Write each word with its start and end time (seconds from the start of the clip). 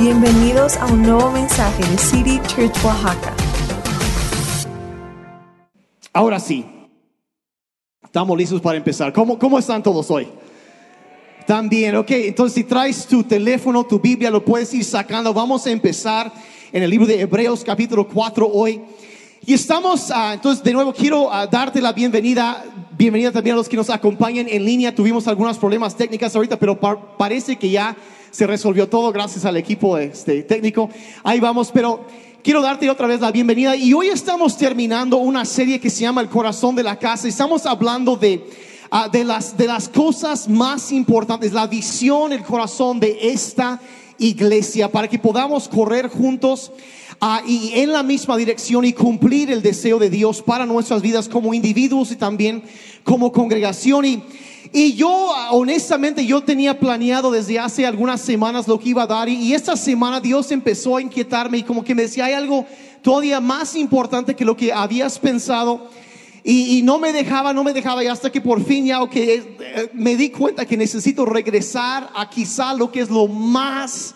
Bienvenidos 0.00 0.78
a 0.78 0.86
un 0.86 1.02
nuevo 1.02 1.30
mensaje 1.30 1.84
de 1.84 1.98
City 1.98 2.40
Church 2.48 2.72
Oaxaca. 2.84 3.34
Ahora 6.12 6.40
sí, 6.40 6.64
estamos 8.02 8.38
listos 8.38 8.62
para 8.62 8.78
empezar. 8.78 9.12
¿Cómo, 9.12 9.38
cómo 9.38 9.58
están 9.58 9.82
todos 9.82 10.10
hoy? 10.10 10.26
También, 11.46 11.96
ok. 11.96 12.10
Entonces, 12.12 12.54
si 12.54 12.64
traes 12.64 13.06
tu 13.06 13.22
teléfono, 13.24 13.84
tu 13.84 14.00
Biblia, 14.00 14.30
lo 14.30 14.42
puedes 14.42 14.72
ir 14.72 14.84
sacando. 14.84 15.34
Vamos 15.34 15.66
a 15.66 15.70
empezar 15.70 16.32
en 16.72 16.82
el 16.82 16.88
libro 16.88 17.06
de 17.06 17.20
Hebreos, 17.20 17.62
capítulo 17.62 18.08
4 18.08 18.48
hoy. 18.50 18.80
Y 19.44 19.52
estamos, 19.52 20.10
ah, 20.10 20.32
entonces, 20.32 20.64
de 20.64 20.72
nuevo, 20.72 20.94
quiero 20.94 21.30
ah, 21.32 21.46
darte 21.46 21.80
la 21.82 21.92
bienvenida. 21.92 22.64
Bienvenida 22.96 23.32
también 23.32 23.54
a 23.54 23.58
los 23.58 23.68
que 23.68 23.76
nos 23.76 23.90
acompañan 23.90 24.46
en 24.48 24.64
línea. 24.64 24.94
Tuvimos 24.94 25.28
algunos 25.28 25.58
problemas 25.58 25.94
técnicos 25.94 26.34
ahorita, 26.34 26.58
pero 26.58 26.80
par- 26.80 27.16
parece 27.18 27.56
que 27.56 27.68
ya 27.70 27.96
se 28.30 28.46
resolvió 28.46 28.88
todo 28.88 29.12
gracias 29.12 29.44
al 29.44 29.56
equipo 29.56 29.98
este, 29.98 30.42
técnico. 30.42 30.88
Ahí 31.22 31.40
vamos, 31.40 31.70
pero 31.72 32.04
quiero 32.42 32.62
darte 32.62 32.88
otra 32.88 33.06
vez 33.06 33.20
la 33.20 33.32
bienvenida. 33.32 33.76
Y 33.76 33.92
hoy 33.92 34.08
estamos 34.08 34.56
terminando 34.56 35.16
una 35.18 35.44
serie 35.44 35.80
que 35.80 35.90
se 35.90 36.02
llama 36.02 36.20
El 36.20 36.28
corazón 36.28 36.74
de 36.74 36.82
la 36.82 36.98
casa. 36.98 37.28
Estamos 37.28 37.66
hablando 37.66 38.16
de, 38.16 38.44
ah, 38.90 39.08
de, 39.08 39.24
las, 39.24 39.56
de 39.56 39.66
las 39.66 39.88
cosas 39.88 40.48
más 40.48 40.92
importantes, 40.92 41.52
la 41.52 41.66
visión, 41.66 42.32
el 42.32 42.42
corazón 42.42 43.00
de 43.00 43.18
esta 43.20 43.80
iglesia, 44.18 44.90
para 44.90 45.08
que 45.08 45.18
podamos 45.18 45.68
correr 45.68 46.08
juntos 46.08 46.70
ah, 47.20 47.42
y 47.46 47.72
en 47.80 47.92
la 47.92 48.02
misma 48.02 48.36
dirección 48.36 48.84
y 48.84 48.92
cumplir 48.92 49.50
el 49.50 49.62
deseo 49.62 49.98
de 49.98 50.10
Dios 50.10 50.42
para 50.42 50.66
nuestras 50.66 51.02
vidas 51.02 51.28
como 51.28 51.52
individuos 51.52 52.12
y 52.12 52.16
también 52.16 52.62
como 53.02 53.32
congregación. 53.32 54.04
Y, 54.04 54.22
y 54.72 54.94
yo, 54.94 55.32
ah, 55.34 55.48
honestamente, 55.50 56.24
yo 56.24 56.42
tenía 56.42 56.78
planeado 56.78 57.32
desde 57.32 57.58
hace 57.58 57.84
algunas 57.84 58.20
semanas 58.20 58.68
lo 58.68 58.78
que 58.78 58.90
iba 58.90 59.02
a 59.02 59.06
dar. 59.06 59.28
Y, 59.28 59.34
y 59.34 59.54
esta 59.54 59.76
semana 59.76 60.20
Dios 60.20 60.52
empezó 60.52 60.96
a 60.96 61.02
inquietarme 61.02 61.58
y 61.58 61.62
como 61.64 61.82
que 61.82 61.94
me 61.94 62.02
decía, 62.02 62.26
hay 62.26 62.34
algo 62.34 62.66
todavía 63.02 63.40
más 63.40 63.74
importante 63.74 64.36
que 64.36 64.44
lo 64.44 64.56
que 64.56 64.72
habías 64.72 65.18
pensado. 65.18 65.88
Y, 66.44 66.82
no 66.82 66.98
me 66.98 67.12
dejaba, 67.12 67.52
no 67.52 67.64
me 67.64 67.72
dejaba. 67.72 68.02
Y 68.02 68.06
hasta 68.06 68.30
que 68.30 68.40
por 68.40 68.64
fin 68.64 68.86
ya, 68.86 69.02
ok, 69.02 69.16
eh, 69.16 69.90
me 69.92 70.16
di 70.16 70.30
cuenta 70.30 70.64
que 70.64 70.76
necesito 70.76 71.26
regresar 71.26 72.08
a 72.14 72.30
quizá 72.30 72.72
lo 72.72 72.90
que 72.90 73.00
es 73.00 73.10
lo 73.10 73.26
más 73.26 74.14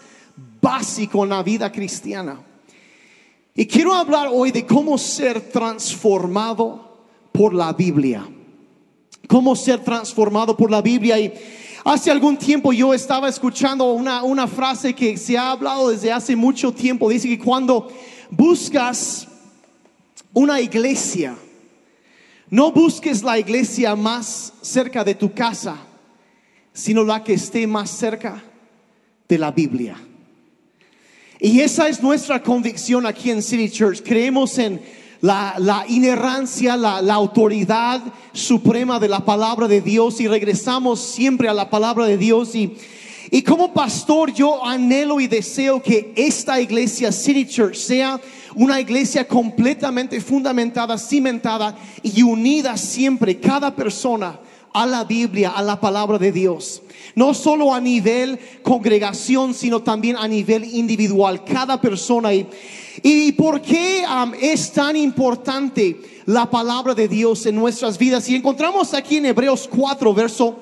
básico 0.61 1.24
en 1.24 1.30
la 1.30 1.42
vida 1.42 1.70
cristiana. 1.70 2.41
Y 3.55 3.66
quiero 3.66 3.92
hablar 3.92 4.28
hoy 4.33 4.52
de 4.52 4.64
cómo 4.64 4.96
ser 4.98 5.41
transformado 5.50 6.96
por 7.30 7.52
la 7.52 7.72
Biblia 7.72 8.27
cómo 9.28 9.56
ser 9.56 9.80
transformado 9.80 10.56
por 10.56 10.70
la 10.70 10.83
Biblia. 10.83 11.19
Y 11.19 11.33
hace 11.84 12.11
algún 12.11 12.36
tiempo 12.36 12.72
yo 12.72 12.94
estaba 12.94 13.28
escuchando 13.28 13.92
una, 13.92 14.22
una 14.22 14.47
frase 14.47 14.94
que 14.94 15.17
se 15.17 15.36
ha 15.36 15.50
hablado 15.50 15.91
desde 15.91 16.12
hace 16.12 16.36
mucho 16.36 16.72
tiempo. 16.72 17.08
Dice 17.08 17.28
que 17.28 17.39
cuando 17.39 17.89
buscas 18.30 19.28
una 20.33 20.61
iglesia, 20.61 21.36
no 22.50 22.72
busques 22.72 23.22
la 23.22 23.39
iglesia 23.39 23.97
más 23.97 24.52
cerca 24.61 25.05
de 25.05 25.14
tu 25.14 25.33
casa, 25.33 25.77
sino 26.72 27.05
la 27.05 27.22
que 27.22 27.34
esté 27.34 27.67
más 27.67 27.91
cerca 27.91 28.42
de 29.28 29.39
la 29.39 29.50
Biblia. 29.50 29.97
Y 31.41 31.61
esa 31.61 31.89
es 31.89 32.02
nuestra 32.02 32.42
convicción 32.42 33.06
aquí 33.06 33.30
en 33.30 33.42
City 33.42 33.69
Church. 33.70 34.02
Creemos 34.02 34.56
en 34.58 34.80
la, 35.25 35.84
inerrancia, 35.89 36.77
la, 36.77 37.00
la 37.00 37.14
autoridad 37.14 38.03
suprema 38.33 38.98
de 38.98 39.08
la 39.08 39.20
palabra 39.20 39.67
de 39.67 39.80
Dios 39.80 40.20
y 40.20 40.28
regresamos 40.28 41.00
siempre 41.00 41.48
a 41.48 41.55
la 41.55 41.70
palabra 41.70 42.05
de 42.05 42.19
Dios. 42.19 42.55
Y, 42.55 42.77
y 43.30 43.41
como 43.41 43.72
pastor 43.72 44.34
yo 44.34 44.64
anhelo 44.64 45.20
y 45.20 45.27
deseo 45.27 45.83
que 45.83 46.12
esta 46.14 46.61
iglesia 46.61 47.11
City 47.11 47.47
Church 47.47 47.77
sea 47.77 48.20
una 48.55 48.78
iglesia 48.78 49.27
completamente 49.27 50.20
fundamentada, 50.20 50.98
cimentada 50.98 51.75
y 52.02 52.22
unida 52.22 52.77
siempre, 52.77 53.40
cada 53.40 53.74
persona 53.74 54.39
a 54.74 54.85
la 54.86 55.05
Biblia, 55.05 55.51
a 55.51 55.62
la 55.62 55.80
palabra 55.80 56.18
de 56.18 56.33
Dios. 56.33 56.83
No 57.14 57.33
solo 57.33 57.73
a 57.73 57.80
nivel 57.80 58.39
congregación, 58.62 59.55
sino 59.55 59.83
también 59.83 60.17
a 60.17 60.27
nivel 60.27 60.64
individual, 60.64 61.45
cada 61.45 61.80
persona. 61.80 62.35
Y, 62.35 62.48
y 63.02 63.33
por 63.33 63.63
qué 63.63 64.05
es 64.42 64.73
tan 64.73 64.96
importante 64.96 66.23
la 66.27 66.51
palabra 66.51 66.92
de 66.92 67.07
Dios 67.07 67.46
en 67.46 67.55
nuestras 67.55 67.96
vidas. 67.96 68.29
Y 68.29 68.34
encontramos 68.34 68.92
aquí 68.95 69.18
en 69.18 69.27
Hebreos 69.27 69.68
4, 69.70 70.13
verso, 70.13 70.58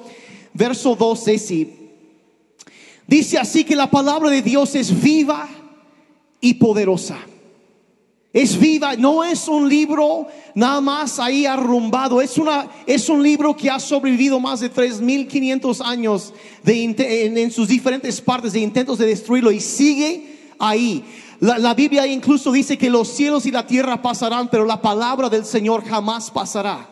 verso 0.53 0.95
12, 0.95 1.39
sí. 1.39 1.79
Dice 3.07 3.39
así 3.39 3.65
que 3.65 3.75
la 3.75 3.91
palabra 3.91 4.29
de 4.31 4.43
Dios 4.43 4.75
es 4.75 5.03
viva 5.03 5.49
y 6.41 6.55
poderosa. 6.55 7.19
Es 8.33 8.59
viva, 8.59 8.97
no 8.97 9.23
es 9.23 9.47
un 9.47 9.69
libro 9.69 10.27
nada 10.55 10.81
más 10.81 11.19
ahí 11.19 11.45
arrumbado, 11.45 12.23
es, 12.23 12.39
una, 12.39 12.67
es 12.87 13.11
un 13.11 13.23
libro 13.23 13.55
que 13.55 13.69
ha 13.69 13.79
sobrevivido 13.79 14.41
más 14.41 14.61
de 14.61 14.73
3.500 14.73 15.85
años 15.85 16.33
de, 16.63 16.83
en, 16.83 17.37
en 17.37 17.51
sus 17.51 17.69
diferentes 17.69 18.23
partes 18.23 18.55
de 18.55 18.61
intentos 18.61 18.97
de 18.97 19.05
destruirlo 19.05 19.53
y 19.53 19.61
sigue 19.61 20.39
ahí. 20.59 21.05
La, 21.41 21.59
la 21.59 21.75
Biblia 21.75 22.07
incluso 22.07 22.51
dice 22.53 22.79
que 22.79 22.89
los 22.89 23.09
cielos 23.09 23.45
y 23.45 23.51
la 23.51 23.67
tierra 23.67 24.01
pasarán, 24.01 24.49
pero 24.49 24.65
la 24.65 24.81
palabra 24.81 25.29
del 25.29 25.45
Señor 25.45 25.85
jamás 25.85 26.31
pasará. 26.31 26.89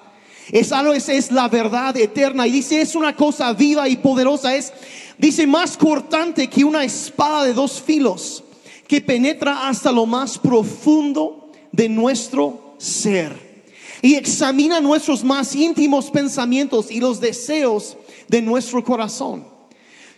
Es 0.53 0.73
algo, 0.73 0.93
es, 0.93 1.09
es 1.09 1.31
la 1.31 1.49
verdad 1.49 1.97
eterna. 1.97 2.47
Y 2.47 2.51
dice, 2.51 2.83
es 2.83 2.95
una 2.95 3.17
cosa 3.17 3.53
viva 3.55 3.89
y 3.89 3.97
poderosa. 3.97 4.55
Es, 4.55 4.73
dice, 5.17 5.47
más 5.47 5.77
cortante 5.79 6.49
que 6.49 6.65
una 6.65 6.85
espada 6.85 7.45
de 7.45 7.55
dos 7.55 7.81
filos 7.81 8.43
que 8.91 9.01
penetra 9.01 9.69
hasta 9.69 9.93
lo 9.93 10.05
más 10.05 10.37
profundo 10.37 11.53
de 11.71 11.89
nuestro 11.89 12.75
ser 12.77 13.65
y 14.03 14.17
examina 14.17 14.81
nuestros 14.81 15.23
más 15.23 15.55
íntimos 15.55 16.11
pensamientos 16.11 16.91
y 16.91 16.99
los 16.99 17.21
deseos 17.21 17.97
de 18.27 18.43
nuestro 18.43 18.83
corazón. 18.83 19.47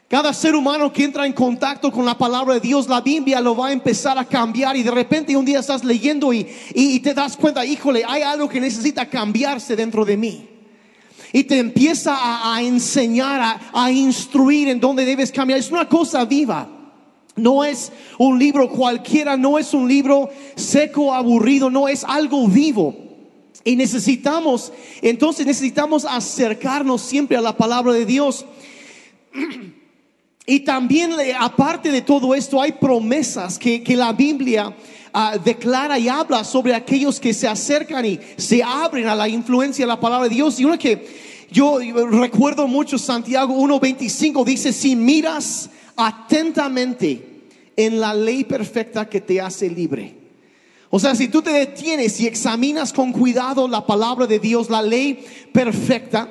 Cada 0.09 0.33
ser 0.33 0.55
humano 0.55 0.91
que 0.91 1.05
entra 1.05 1.27
en 1.27 1.35
contacto 1.35 1.93
con 1.93 2.07
la 2.07 2.17
palabra 2.17 2.55
de 2.55 2.61
Dios, 2.61 2.89
la 2.89 3.03
Biblia 3.03 3.43
lo 3.43 3.55
va 3.55 3.67
a 3.67 3.73
empezar 3.73 4.19
a 4.19 4.25
cambiar 4.25 4.75
y 4.75 4.83
de 4.83 4.91
repente 4.91 5.37
un 5.37 5.45
día 5.45 5.59
estás 5.59 5.85
leyendo 5.85 6.33
y, 6.33 6.49
y, 6.73 6.99
te 7.01 7.13
das 7.13 7.37
cuenta, 7.37 7.67
híjole, 7.67 8.03
hay 8.09 8.23
algo 8.23 8.49
que 8.49 8.59
necesita 8.59 9.05
cambiarse 9.05 9.77
dentro 9.77 10.07
de 10.07 10.17
mí. 10.17 10.49
Y 11.31 11.45
te 11.45 11.59
empieza 11.59 12.55
a, 12.55 12.63
enseñar, 12.63 13.61
a 13.71 13.91
instruir 13.91 14.71
en 14.71 14.81
dónde 14.81 15.05
debes 15.05 15.31
cambiar. 15.31 15.59
Es 15.59 15.71
una 15.71 15.87
cosa 15.87 16.25
viva. 16.25 16.82
No 17.37 17.65
es 17.65 17.93
un 18.19 18.39
libro 18.39 18.69
cualquiera, 18.69 19.37
no 19.37 19.59
es 19.59 19.73
un 19.73 19.89
libro 19.89 20.31
seco, 20.55 21.15
aburrido, 21.15 21.71
no 21.71 21.89
es 21.89 22.05
algo 22.05 22.47
vivo. 22.47 22.95
Y 23.65 23.77
necesitamos, 23.77 24.73
entonces 25.01 25.47
necesitamos 25.47 26.05
acercarnos 26.05 27.01
siempre 27.01 27.37
a 27.37 27.41
la 27.41 27.57
palabra 27.57 27.93
de 27.93 28.07
Dios. 28.07 28.45
Y 30.45 30.61
también, 30.61 31.13
eh, 31.21 31.35
aparte 31.39 31.93
de 31.93 32.03
todo 32.03 32.35
esto, 32.35 32.61
hay 32.61 32.73
promesas 32.73 33.61
que, 33.61 33.81
que 33.81 33.95
la 33.95 34.13
Biblia 34.13 34.75
ah, 35.13 35.39
declara 35.43 36.01
y 36.01 36.09
habla 36.09 36.43
sobre 36.43 36.75
aquellos 36.75 37.21
que 37.21 37.33
se 37.33 37.47
acercan 37.47 38.05
y 38.05 38.19
se 38.37 38.61
abren 38.61 39.07
a 39.07 39.15
la 39.15 39.29
influencia 39.29 39.85
de 39.85 39.89
la 39.89 40.01
palabra 40.01 40.29
de 40.29 40.35
Dios. 40.35 40.59
Y 40.59 40.65
una 40.65 40.77
que 40.77 41.07
yo 41.49 41.79
recuerdo 42.11 42.67
mucho, 42.67 42.99
Santiago 42.99 43.55
1.25 43.55 44.45
dice, 44.45 44.73
si 44.73 44.97
miras 44.97 45.71
atentamente 45.97 47.47
en 47.77 48.01
la 48.01 48.15
ley 48.15 48.45
perfecta 48.45 49.09
que 49.09 49.21
te 49.21 49.41
hace 49.41 49.69
libre. 49.71 50.15
O 50.91 50.99
sea, 50.99 51.15
si 51.15 51.29
tú 51.29 51.41
te 51.41 51.51
detienes 51.51 52.21
y 52.21 52.27
examinas 52.27 52.93
con 52.93 53.13
cuidado 53.13 53.67
la 53.67 53.87
palabra 53.87 54.27
de 54.27 54.39
Dios, 54.39 54.69
la 54.69 54.83
ley 54.83 55.25
perfecta, 55.53 56.29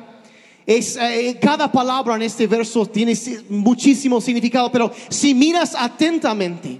es, 0.67 0.95
eh, 0.97 1.39
cada 1.41 1.71
palabra 1.71 2.15
en 2.15 2.21
este 2.21 2.45
verso 2.45 2.85
tiene 2.85 3.15
si- 3.15 3.39
muchísimo 3.49 4.21
significado, 4.21 4.71
pero 4.71 4.91
si 5.09 5.33
miras 5.33 5.75
atentamente 5.75 6.79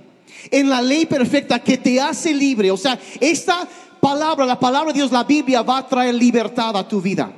en 0.51 0.69
la 0.69 0.81
ley 0.81 1.07
perfecta 1.07 1.57
que 1.59 1.77
te 1.77 1.99
hace 1.99 2.33
libre, 2.33 2.69
o 2.69 2.77
sea, 2.77 2.99
esta 3.19 3.67
palabra, 3.99 4.45
la 4.45 4.59
palabra 4.59 4.93
de 4.93 4.99
Dios, 4.99 5.11
la 5.11 5.23
Biblia 5.23 5.63
va 5.63 5.79
a 5.79 5.87
traer 5.87 6.13
libertad 6.13 6.77
a 6.77 6.87
tu 6.87 7.01
vida. 7.01 7.33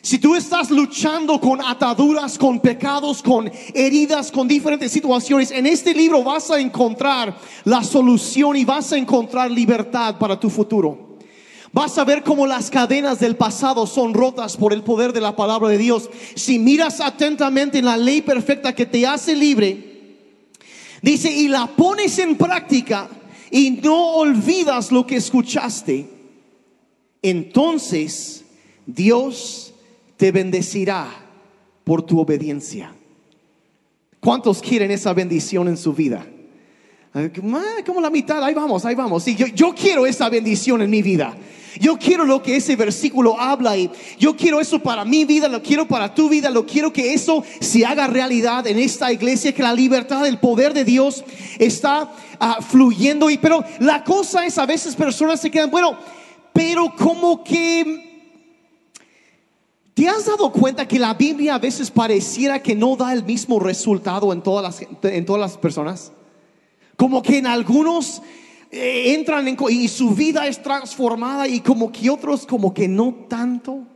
Si 0.00 0.18
tú 0.18 0.34
estás 0.36 0.70
luchando 0.70 1.40
con 1.40 1.60
ataduras, 1.60 2.38
con 2.38 2.60
pecados, 2.60 3.22
con 3.22 3.50
heridas, 3.74 4.30
con 4.30 4.46
diferentes 4.46 4.92
situaciones, 4.92 5.50
en 5.50 5.66
este 5.66 5.92
libro 5.92 6.22
vas 6.22 6.50
a 6.50 6.60
encontrar 6.60 7.36
la 7.64 7.82
solución 7.82 8.56
y 8.56 8.64
vas 8.64 8.92
a 8.92 8.98
encontrar 8.98 9.50
libertad 9.50 10.16
para 10.18 10.38
tu 10.38 10.50
futuro. 10.50 11.08
Vas 11.72 11.98
a 11.98 12.04
ver 12.04 12.22
cómo 12.22 12.46
las 12.46 12.70
cadenas 12.70 13.20
del 13.20 13.36
pasado 13.36 13.86
son 13.86 14.14
rotas 14.14 14.56
por 14.56 14.72
el 14.72 14.82
poder 14.82 15.12
de 15.12 15.20
la 15.20 15.36
palabra 15.36 15.68
de 15.68 15.78
Dios. 15.78 16.08
Si 16.34 16.58
miras 16.58 17.00
atentamente 17.00 17.78
en 17.78 17.84
la 17.84 17.96
ley 17.96 18.22
perfecta 18.22 18.74
que 18.74 18.86
te 18.86 19.06
hace 19.06 19.36
libre, 19.36 20.16
dice, 21.02 21.30
y 21.30 21.48
la 21.48 21.66
pones 21.66 22.18
en 22.18 22.36
práctica 22.36 23.10
y 23.50 23.70
no 23.70 24.14
olvidas 24.14 24.90
lo 24.90 25.06
que 25.06 25.16
escuchaste, 25.16 26.08
entonces 27.20 28.44
Dios 28.86 29.67
te 30.18 30.32
bendecirá 30.32 31.08
por 31.84 32.02
tu 32.02 32.20
obediencia. 32.20 32.92
¿Cuántos 34.20 34.60
quieren 34.60 34.90
esa 34.90 35.14
bendición 35.14 35.68
en 35.68 35.78
su 35.78 35.94
vida? 35.94 36.26
Ah, 37.14 37.28
Como 37.86 38.00
la 38.00 38.10
mitad, 38.10 38.42
ahí 38.42 38.52
vamos, 38.52 38.84
ahí 38.84 38.96
vamos. 38.96 39.24
Yo 39.24 39.74
quiero 39.74 40.04
esa 40.06 40.28
bendición 40.28 40.82
en 40.82 40.90
mi 40.90 41.00
vida. 41.00 41.34
Yo 41.80 41.96
quiero 41.96 42.24
lo 42.24 42.42
que 42.42 42.56
ese 42.56 42.74
versículo 42.74 43.38
habla 43.40 43.76
y 43.76 43.88
yo 44.18 44.34
quiero 44.36 44.60
eso 44.60 44.80
para 44.80 45.04
mi 45.04 45.24
vida, 45.24 45.46
lo 45.48 45.62
quiero 45.62 45.86
para 45.86 46.12
tu 46.12 46.28
vida, 46.28 46.50
lo 46.50 46.66
quiero 46.66 46.92
que 46.92 47.14
eso 47.14 47.44
se 47.60 47.86
haga 47.86 48.08
realidad 48.08 48.66
en 48.66 48.80
esta 48.80 49.12
iglesia, 49.12 49.54
que 49.54 49.62
la 49.62 49.72
libertad, 49.72 50.26
el 50.26 50.38
poder 50.38 50.74
de 50.74 50.84
Dios 50.84 51.22
está 51.58 52.12
ah, 52.40 52.58
fluyendo. 52.60 53.30
Y 53.30 53.38
pero 53.38 53.64
la 53.78 54.02
cosa 54.02 54.44
es 54.44 54.58
a 54.58 54.66
veces 54.66 54.96
personas 54.96 55.40
se 55.40 55.50
quedan, 55.50 55.70
bueno, 55.70 55.96
pero 56.52 56.92
como 56.96 57.44
que 57.44 58.07
¿Te 59.98 60.08
has 60.08 60.26
dado 60.26 60.52
cuenta 60.52 60.86
que 60.86 60.96
la 60.96 61.12
Biblia 61.14 61.56
a 61.56 61.58
veces 61.58 61.90
pareciera 61.90 62.62
que 62.62 62.76
no 62.76 62.94
da 62.94 63.12
el 63.12 63.24
mismo 63.24 63.58
resultado 63.58 64.32
en 64.32 64.42
todas 64.42 64.62
las, 64.62 64.88
en 65.12 65.26
todas 65.26 65.40
las 65.40 65.58
personas? 65.58 66.12
Como 66.94 67.20
que 67.20 67.38
en 67.38 67.48
algunos 67.48 68.22
eh, 68.70 69.14
entran 69.16 69.48
en, 69.48 69.56
y 69.70 69.88
su 69.88 70.10
vida 70.10 70.46
es 70.46 70.62
transformada 70.62 71.48
y 71.48 71.58
como 71.58 71.90
que 71.90 72.10
otros 72.10 72.46
como 72.46 72.72
que 72.72 72.86
no 72.86 73.12
tanto. 73.28 73.88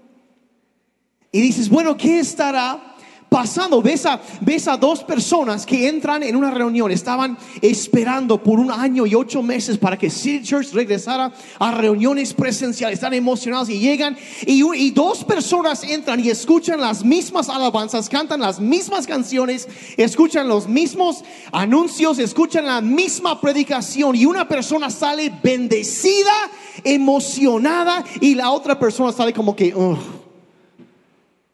Y 1.30 1.40
dices, 1.40 1.68
bueno, 1.68 1.96
¿qué 1.96 2.18
estará 2.18 2.91
pasando? 3.32 3.80
Ves 3.80 4.04
a, 4.04 4.20
ves 4.42 4.68
a 4.68 4.76
dos 4.76 5.02
personas 5.02 5.64
que 5.64 5.88
entran 5.88 6.22
en 6.22 6.36
una 6.36 6.50
reunión, 6.50 6.90
estaban 6.90 7.38
esperando 7.62 8.42
por 8.42 8.60
un 8.60 8.70
año 8.70 9.06
y 9.06 9.14
ocho 9.14 9.42
meses 9.42 9.78
para 9.78 9.96
que 9.96 10.10
City 10.10 10.44
Church 10.44 10.72
regresara 10.72 11.32
a 11.58 11.70
reuniones 11.72 12.34
presenciales, 12.34 12.98
están 12.98 13.14
emocionados 13.14 13.70
y 13.70 13.78
llegan 13.78 14.16
y, 14.46 14.90
dos 14.92 15.24
personas 15.24 15.82
entran 15.84 16.20
y 16.20 16.28
escuchan 16.28 16.78
las 16.80 17.02
mismas 17.02 17.48
alabanzas, 17.48 18.10
cantan 18.10 18.40
las 18.40 18.60
mismas 18.60 19.06
canciones, 19.06 19.66
escuchan 19.96 20.46
los 20.46 20.68
mismos 20.68 21.24
anuncios, 21.50 22.18
escuchan 22.18 22.66
la 22.66 22.82
misma 22.82 23.40
predicación 23.40 24.14
y 24.14 24.26
una 24.26 24.46
persona 24.46 24.90
sale 24.90 25.32
bendecida, 25.42 26.50
emocionada 26.84 28.04
y 28.20 28.34
la 28.34 28.50
otra 28.50 28.78
persona 28.78 29.12
sale 29.12 29.32
como 29.32 29.56
que... 29.56 29.74
"Ugh, 29.74 29.98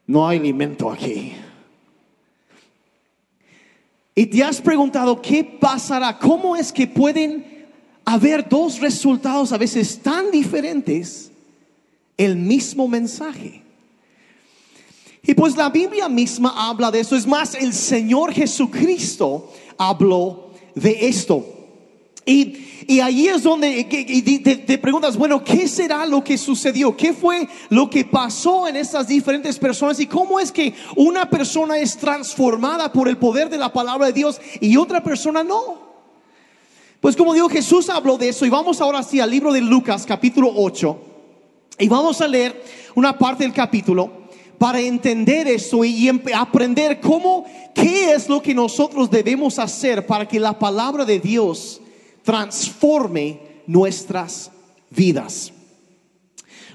no 0.08 0.26
hay 0.26 0.38
alimento 0.38 0.90
aquí. 0.90 1.34
Y 4.18 4.26
te 4.26 4.42
has 4.42 4.60
preguntado 4.60 5.22
qué 5.22 5.44
pasará, 5.44 6.18
cómo 6.18 6.56
es 6.56 6.72
que 6.72 6.88
pueden 6.88 7.68
haber 8.04 8.48
dos 8.48 8.80
resultados 8.80 9.52
a 9.52 9.58
veces 9.58 10.00
tan 10.02 10.32
diferentes, 10.32 11.30
el 12.16 12.34
mismo 12.34 12.88
mensaje. 12.88 13.62
Y 15.22 15.34
pues 15.34 15.56
la 15.56 15.70
Biblia 15.70 16.08
misma 16.08 16.52
habla 16.68 16.90
de 16.90 16.98
eso. 16.98 17.14
Es 17.14 17.28
más, 17.28 17.54
el 17.54 17.72
Señor 17.72 18.32
Jesucristo 18.32 19.52
habló 19.76 20.50
de 20.74 21.06
esto. 21.06 21.57
Y, 22.28 22.84
y 22.86 23.00
ahí 23.00 23.26
es 23.26 23.42
donde 23.42 23.84
te, 23.84 24.76
preguntas, 24.76 25.16
bueno, 25.16 25.42
¿qué 25.42 25.66
será 25.66 26.04
lo 26.04 26.22
que 26.22 26.36
sucedió? 26.36 26.94
¿Qué 26.94 27.14
fue 27.14 27.48
lo 27.70 27.88
que 27.88 28.04
pasó 28.04 28.68
en 28.68 28.76
estas 28.76 29.08
diferentes 29.08 29.58
personas? 29.58 29.98
¿Y 29.98 30.04
cómo 30.06 30.38
es 30.38 30.52
que 30.52 30.74
una 30.94 31.30
persona 31.30 31.78
es 31.78 31.96
transformada 31.96 32.92
por 32.92 33.08
el 33.08 33.16
poder 33.16 33.48
de 33.48 33.56
la 33.56 33.72
palabra 33.72 34.08
de 34.08 34.12
Dios 34.12 34.42
y 34.60 34.76
otra 34.76 35.02
persona 35.02 35.42
no? 35.42 35.88
Pues 37.00 37.16
como 37.16 37.32
digo, 37.32 37.48
Jesús 37.48 37.88
habló 37.88 38.18
de 38.18 38.28
eso 38.28 38.44
y 38.44 38.50
vamos 38.50 38.82
ahora 38.82 39.02
sí 39.02 39.20
al 39.20 39.30
libro 39.30 39.50
de 39.50 39.62
Lucas 39.62 40.04
capítulo 40.04 40.52
8 40.54 40.98
y 41.78 41.88
vamos 41.88 42.20
a 42.20 42.28
leer 42.28 42.62
una 42.94 43.16
parte 43.16 43.44
del 43.44 43.54
capítulo 43.54 44.28
para 44.58 44.80
entender 44.80 45.48
eso 45.48 45.82
y, 45.82 46.10
aprender 46.34 47.00
cómo, 47.00 47.46
qué 47.74 48.12
es 48.12 48.28
lo 48.28 48.42
que 48.42 48.54
nosotros 48.54 49.10
debemos 49.10 49.58
hacer 49.58 50.06
para 50.06 50.28
que 50.28 50.38
la 50.38 50.58
palabra 50.58 51.06
de 51.06 51.20
Dios 51.20 51.80
transforme 52.28 53.40
nuestras 53.66 54.50
vidas. 54.90 55.50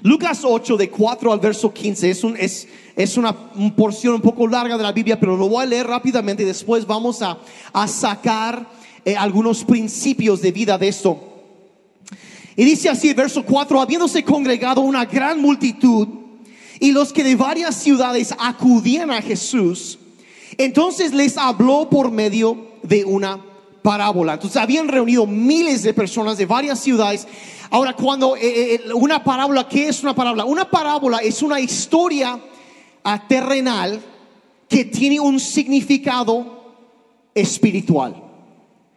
Lucas 0.02 0.40
8 0.42 0.76
de 0.76 0.90
4 0.90 1.32
al 1.32 1.38
verso 1.38 1.72
15 1.72 2.10
es, 2.10 2.24
un, 2.24 2.36
es, 2.36 2.66
es 2.96 3.16
una 3.16 3.52
un 3.54 3.70
porción 3.76 4.16
un 4.16 4.20
poco 4.20 4.48
larga 4.48 4.76
de 4.76 4.82
la 4.82 4.90
Biblia, 4.90 5.20
pero 5.20 5.36
lo 5.36 5.48
voy 5.48 5.62
a 5.62 5.66
leer 5.66 5.86
rápidamente 5.86 6.42
y 6.42 6.46
después 6.46 6.84
vamos 6.84 7.22
a, 7.22 7.38
a 7.72 7.86
sacar 7.86 8.68
eh, 9.04 9.14
algunos 9.14 9.62
principios 9.62 10.42
de 10.42 10.50
vida 10.50 10.76
de 10.76 10.88
esto. 10.88 11.20
Y 12.56 12.64
dice 12.64 12.88
así 12.88 13.10
el 13.10 13.14
verso 13.14 13.44
4, 13.44 13.80
habiéndose 13.80 14.24
congregado 14.24 14.80
una 14.80 15.04
gran 15.04 15.40
multitud 15.40 16.08
y 16.80 16.90
los 16.90 17.12
que 17.12 17.22
de 17.22 17.36
varias 17.36 17.76
ciudades 17.76 18.34
acudían 18.40 19.12
a 19.12 19.22
Jesús, 19.22 20.00
entonces 20.58 21.14
les 21.14 21.38
habló 21.38 21.88
por 21.88 22.10
medio 22.10 22.72
de 22.82 23.04
una 23.04 23.53
parábola. 23.84 24.32
Entonces 24.32 24.56
habían 24.56 24.88
reunido 24.88 25.26
miles 25.26 25.82
de 25.82 25.92
personas 25.92 26.38
de 26.38 26.46
varias 26.46 26.80
ciudades. 26.80 27.28
Ahora, 27.68 27.92
cuando 27.92 28.34
eh, 28.34 28.76
eh, 28.76 28.80
una 28.94 29.22
parábola, 29.22 29.68
¿qué 29.68 29.88
es 29.88 30.02
una 30.02 30.14
parábola? 30.14 30.46
Una 30.46 30.70
parábola 30.70 31.18
es 31.18 31.42
una 31.42 31.60
historia 31.60 32.40
ah, 33.04 33.28
terrenal 33.28 34.00
que 34.70 34.86
tiene 34.86 35.20
un 35.20 35.38
significado 35.38 36.64
espiritual. 37.34 38.22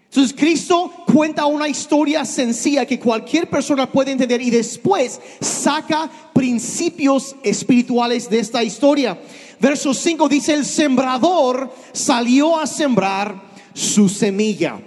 Entonces 0.05 0.33
Cristo 0.33 0.89
cuenta 1.13 1.47
una 1.47 1.67
historia 1.67 2.23
sencilla 2.23 2.85
que 2.85 2.97
cualquier 2.97 3.49
persona 3.49 3.91
puede 3.91 4.13
entender 4.13 4.41
y 4.41 4.49
después 4.49 5.19
saca 5.41 6.09
principios 6.31 7.35
espirituales 7.43 8.29
de 8.29 8.39
esta 8.39 8.63
historia. 8.63 9.19
Verso 9.59 9.93
5 9.93 10.29
dice, 10.29 10.53
el 10.53 10.63
sembrador 10.63 11.73
salió 11.91 12.57
a 12.57 12.65
sembrar 12.65 13.46
su 13.77 14.09
semilla. 14.09 14.79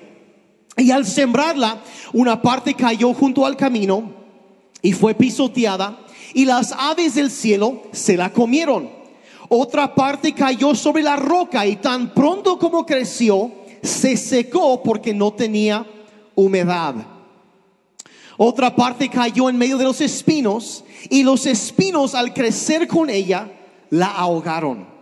Y 0.77 0.91
al 0.91 1.07
sembrarla, 1.07 1.83
una 2.13 2.43
parte 2.43 2.75
cayó 2.75 3.15
junto 3.15 3.47
al 3.47 3.57
camino 3.57 4.13
y 4.83 4.93
fue 4.93 5.15
pisoteada 5.15 6.01
y 6.35 6.45
las 6.45 6.73
aves 6.73 7.15
del 7.15 7.31
cielo 7.31 7.83
se 7.93 8.17
la 8.17 8.33
comieron. 8.33 8.91
Otra 9.49 9.95
parte 9.95 10.33
cayó 10.33 10.75
sobre 10.75 11.03
la 11.03 11.17
roca 11.17 11.67
y 11.67 11.77
tan 11.77 12.15
pronto 12.15 12.59
como 12.59 12.85
creció, 12.85 13.53
se 13.83 14.17
secó 14.17 14.83
porque 14.83 15.15
no 15.15 15.33
tenía 15.33 15.87
humedad. 16.35 16.95
Otra 18.37 18.75
parte 18.75 19.09
cayó 19.09 19.51
en 19.51 19.59
medio 19.59 19.77
de 19.77 19.85
los 19.85 20.01
espinos 20.01 20.85
y 21.11 21.23
los 21.23 21.47
espinos 21.47 22.15
al 22.15 22.33
crecer 22.33 22.89
con 22.89 23.11
ella 23.11 23.53
la 23.91 24.07
ahogaron. 24.07 25.00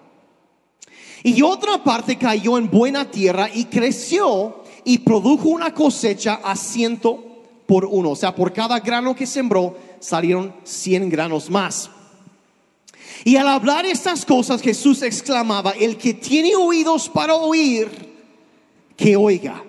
Y 1.28 1.42
otra 1.42 1.84
parte 1.84 2.16
cayó 2.16 2.56
en 2.56 2.70
buena 2.70 3.10
tierra 3.10 3.50
y 3.52 3.66
creció 3.66 4.64
y 4.82 4.96
produjo 4.96 5.50
una 5.50 5.74
cosecha 5.74 6.40
a 6.42 6.56
ciento 6.56 7.22
por 7.66 7.84
uno. 7.84 8.12
O 8.12 8.16
sea, 8.16 8.34
por 8.34 8.50
cada 8.50 8.80
grano 8.80 9.14
que 9.14 9.26
sembró 9.26 9.76
salieron 10.00 10.54
cien 10.64 11.10
granos 11.10 11.50
más. 11.50 11.90
Y 13.26 13.36
al 13.36 13.46
hablar 13.46 13.84
estas 13.84 14.24
cosas 14.24 14.62
Jesús 14.62 15.02
exclamaba, 15.02 15.72
el 15.72 15.98
que 15.98 16.14
tiene 16.14 16.56
oídos 16.56 17.10
para 17.10 17.34
oír, 17.34 17.90
que 18.96 19.14
oiga. 19.14 19.62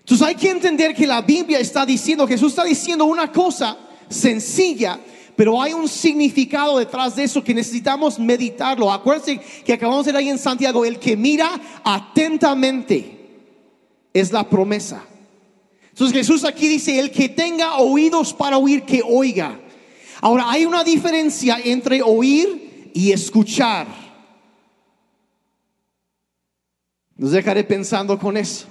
Entonces 0.00 0.26
hay 0.26 0.34
que 0.34 0.50
entender 0.50 0.92
que 0.92 1.06
la 1.06 1.22
Biblia 1.22 1.60
está 1.60 1.86
diciendo, 1.86 2.26
Jesús 2.26 2.48
está 2.48 2.64
diciendo 2.64 3.04
una 3.04 3.30
cosa 3.30 3.78
sencilla, 4.08 4.98
pero 5.36 5.60
hay 5.60 5.74
un 5.74 5.86
significado 5.86 6.78
detrás 6.78 7.14
de 7.14 7.24
eso 7.24 7.44
que 7.44 7.54
necesitamos 7.54 8.18
meditarlo. 8.18 8.90
Acuérdense 8.90 9.38
que 9.64 9.74
acabamos 9.74 10.06
de 10.06 10.12
leer 10.12 10.24
ahí 10.24 10.30
en 10.30 10.38
Santiago, 10.38 10.84
el 10.84 10.98
que 10.98 11.16
mira 11.16 11.60
atentamente 11.84 13.28
es 14.14 14.32
la 14.32 14.48
promesa. 14.48 15.04
Entonces 15.90 16.16
Jesús 16.16 16.44
aquí 16.44 16.66
dice, 16.68 16.98
el 16.98 17.10
que 17.10 17.28
tenga 17.28 17.76
oídos 17.76 18.32
para 18.32 18.56
oír, 18.56 18.82
que 18.82 19.02
oiga. 19.06 19.60
Ahora, 20.22 20.50
hay 20.50 20.64
una 20.64 20.82
diferencia 20.82 21.58
entre 21.62 22.02
oír 22.02 22.90
y 22.94 23.12
escuchar. 23.12 23.86
Nos 27.14 27.30
dejaré 27.30 27.62
pensando 27.64 28.18
con 28.18 28.38
eso. 28.38 28.66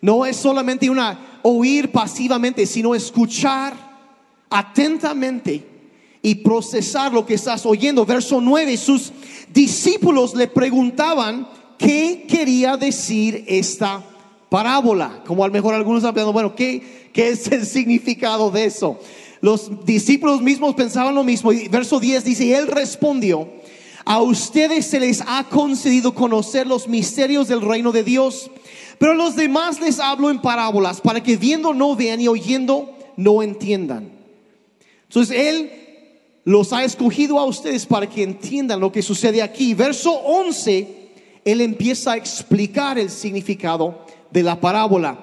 No 0.00 0.24
es 0.24 0.36
solamente 0.36 0.88
una 0.88 1.40
oír 1.42 1.92
pasivamente, 1.92 2.64
sino 2.66 2.94
escuchar 2.94 3.74
atentamente 4.48 5.75
y 6.22 6.36
procesar 6.36 7.12
lo 7.12 7.24
que 7.24 7.34
estás 7.34 7.66
oyendo. 7.66 8.04
Verso 8.04 8.40
9, 8.40 8.76
sus 8.76 9.12
discípulos 9.52 10.34
le 10.34 10.48
preguntaban 10.48 11.48
qué 11.78 12.26
quería 12.28 12.76
decir 12.76 13.44
esta 13.46 14.02
parábola. 14.48 15.22
Como 15.26 15.44
a 15.44 15.48
lo 15.48 15.52
mejor 15.52 15.74
algunos 15.74 16.02
están 16.02 16.14
pensando, 16.14 16.32
bueno, 16.32 16.54
¿qué, 16.54 17.10
¿qué 17.12 17.28
es 17.28 17.46
el 17.48 17.66
significado 17.66 18.50
de 18.50 18.64
eso? 18.64 18.98
Los 19.40 19.84
discípulos 19.84 20.40
mismos 20.40 20.74
pensaban 20.74 21.14
lo 21.14 21.24
mismo. 21.24 21.52
Y 21.52 21.68
verso 21.68 22.00
10 22.00 22.24
dice, 22.24 22.56
él 22.56 22.66
respondió, 22.66 23.48
a 24.04 24.22
ustedes 24.22 24.86
se 24.86 25.00
les 25.00 25.22
ha 25.26 25.44
concedido 25.50 26.14
conocer 26.14 26.66
los 26.66 26.88
misterios 26.88 27.48
del 27.48 27.60
reino 27.60 27.92
de 27.92 28.04
Dios, 28.04 28.50
pero 28.98 29.12
a 29.12 29.16
los 29.16 29.36
demás 29.36 29.80
les 29.80 29.98
hablo 29.98 30.30
en 30.30 30.40
parábolas 30.40 31.00
para 31.00 31.22
que 31.22 31.36
viendo 31.36 31.74
no 31.74 31.96
vean 31.96 32.20
y 32.20 32.28
oyendo 32.28 32.96
no 33.16 33.42
entiendan. 33.42 34.10
Entonces 35.08 35.36
Él 35.36 35.85
los 36.46 36.72
ha 36.72 36.84
escogido 36.84 37.40
a 37.40 37.44
ustedes 37.44 37.86
para 37.86 38.08
que 38.08 38.22
entiendan 38.22 38.78
lo 38.78 38.92
que 38.92 39.02
sucede 39.02 39.42
aquí. 39.42 39.74
Verso 39.74 40.12
11, 40.12 41.10
Él 41.44 41.60
empieza 41.60 42.12
a 42.12 42.16
explicar 42.16 43.00
el 43.00 43.10
significado 43.10 44.06
de 44.30 44.44
la 44.44 44.60
parábola. 44.60 45.18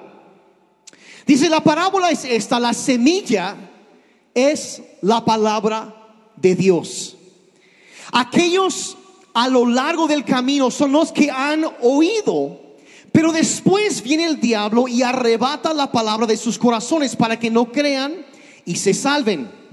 Dice, 1.26 1.48
la 1.48 1.64
parábola 1.64 2.10
es 2.10 2.26
esta, 2.26 2.60
la 2.60 2.74
semilla 2.74 3.56
es 4.34 4.82
la 5.00 5.24
palabra 5.24 5.94
de 6.36 6.54
Dios. 6.54 7.16
Aquellos 8.12 8.98
a 9.32 9.48
lo 9.48 9.64
largo 9.64 10.06
del 10.06 10.26
camino 10.26 10.70
son 10.70 10.92
los 10.92 11.10
que 11.10 11.30
han 11.30 11.64
oído, 11.80 12.60
pero 13.12 13.32
después 13.32 14.02
viene 14.02 14.26
el 14.26 14.40
diablo 14.40 14.88
y 14.88 15.02
arrebata 15.02 15.72
la 15.72 15.90
palabra 15.90 16.26
de 16.26 16.36
sus 16.36 16.58
corazones 16.58 17.16
para 17.16 17.38
que 17.38 17.50
no 17.50 17.72
crean 17.72 18.26
y 18.66 18.76
se 18.76 18.92
salven. 18.92 19.63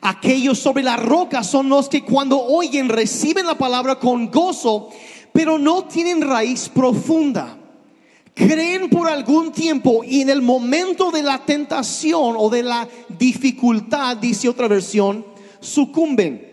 Aquellos 0.00 0.58
sobre 0.58 0.82
la 0.82 0.96
roca 0.96 1.42
son 1.42 1.68
los 1.68 1.88
que 1.88 2.04
cuando 2.04 2.40
oyen 2.40 2.88
reciben 2.88 3.46
la 3.46 3.58
palabra 3.58 3.98
con 3.98 4.30
gozo, 4.30 4.90
pero 5.32 5.58
no 5.58 5.84
tienen 5.84 6.22
raíz 6.22 6.68
profunda. 6.68 7.58
Creen 8.34 8.88
por 8.88 9.08
algún 9.08 9.50
tiempo 9.50 10.04
y 10.04 10.20
en 10.20 10.30
el 10.30 10.42
momento 10.42 11.10
de 11.10 11.22
la 11.22 11.44
tentación 11.44 12.36
o 12.38 12.48
de 12.48 12.62
la 12.62 12.88
dificultad, 13.08 14.16
dice 14.16 14.48
otra 14.48 14.68
versión, 14.68 15.26
sucumben. 15.60 16.46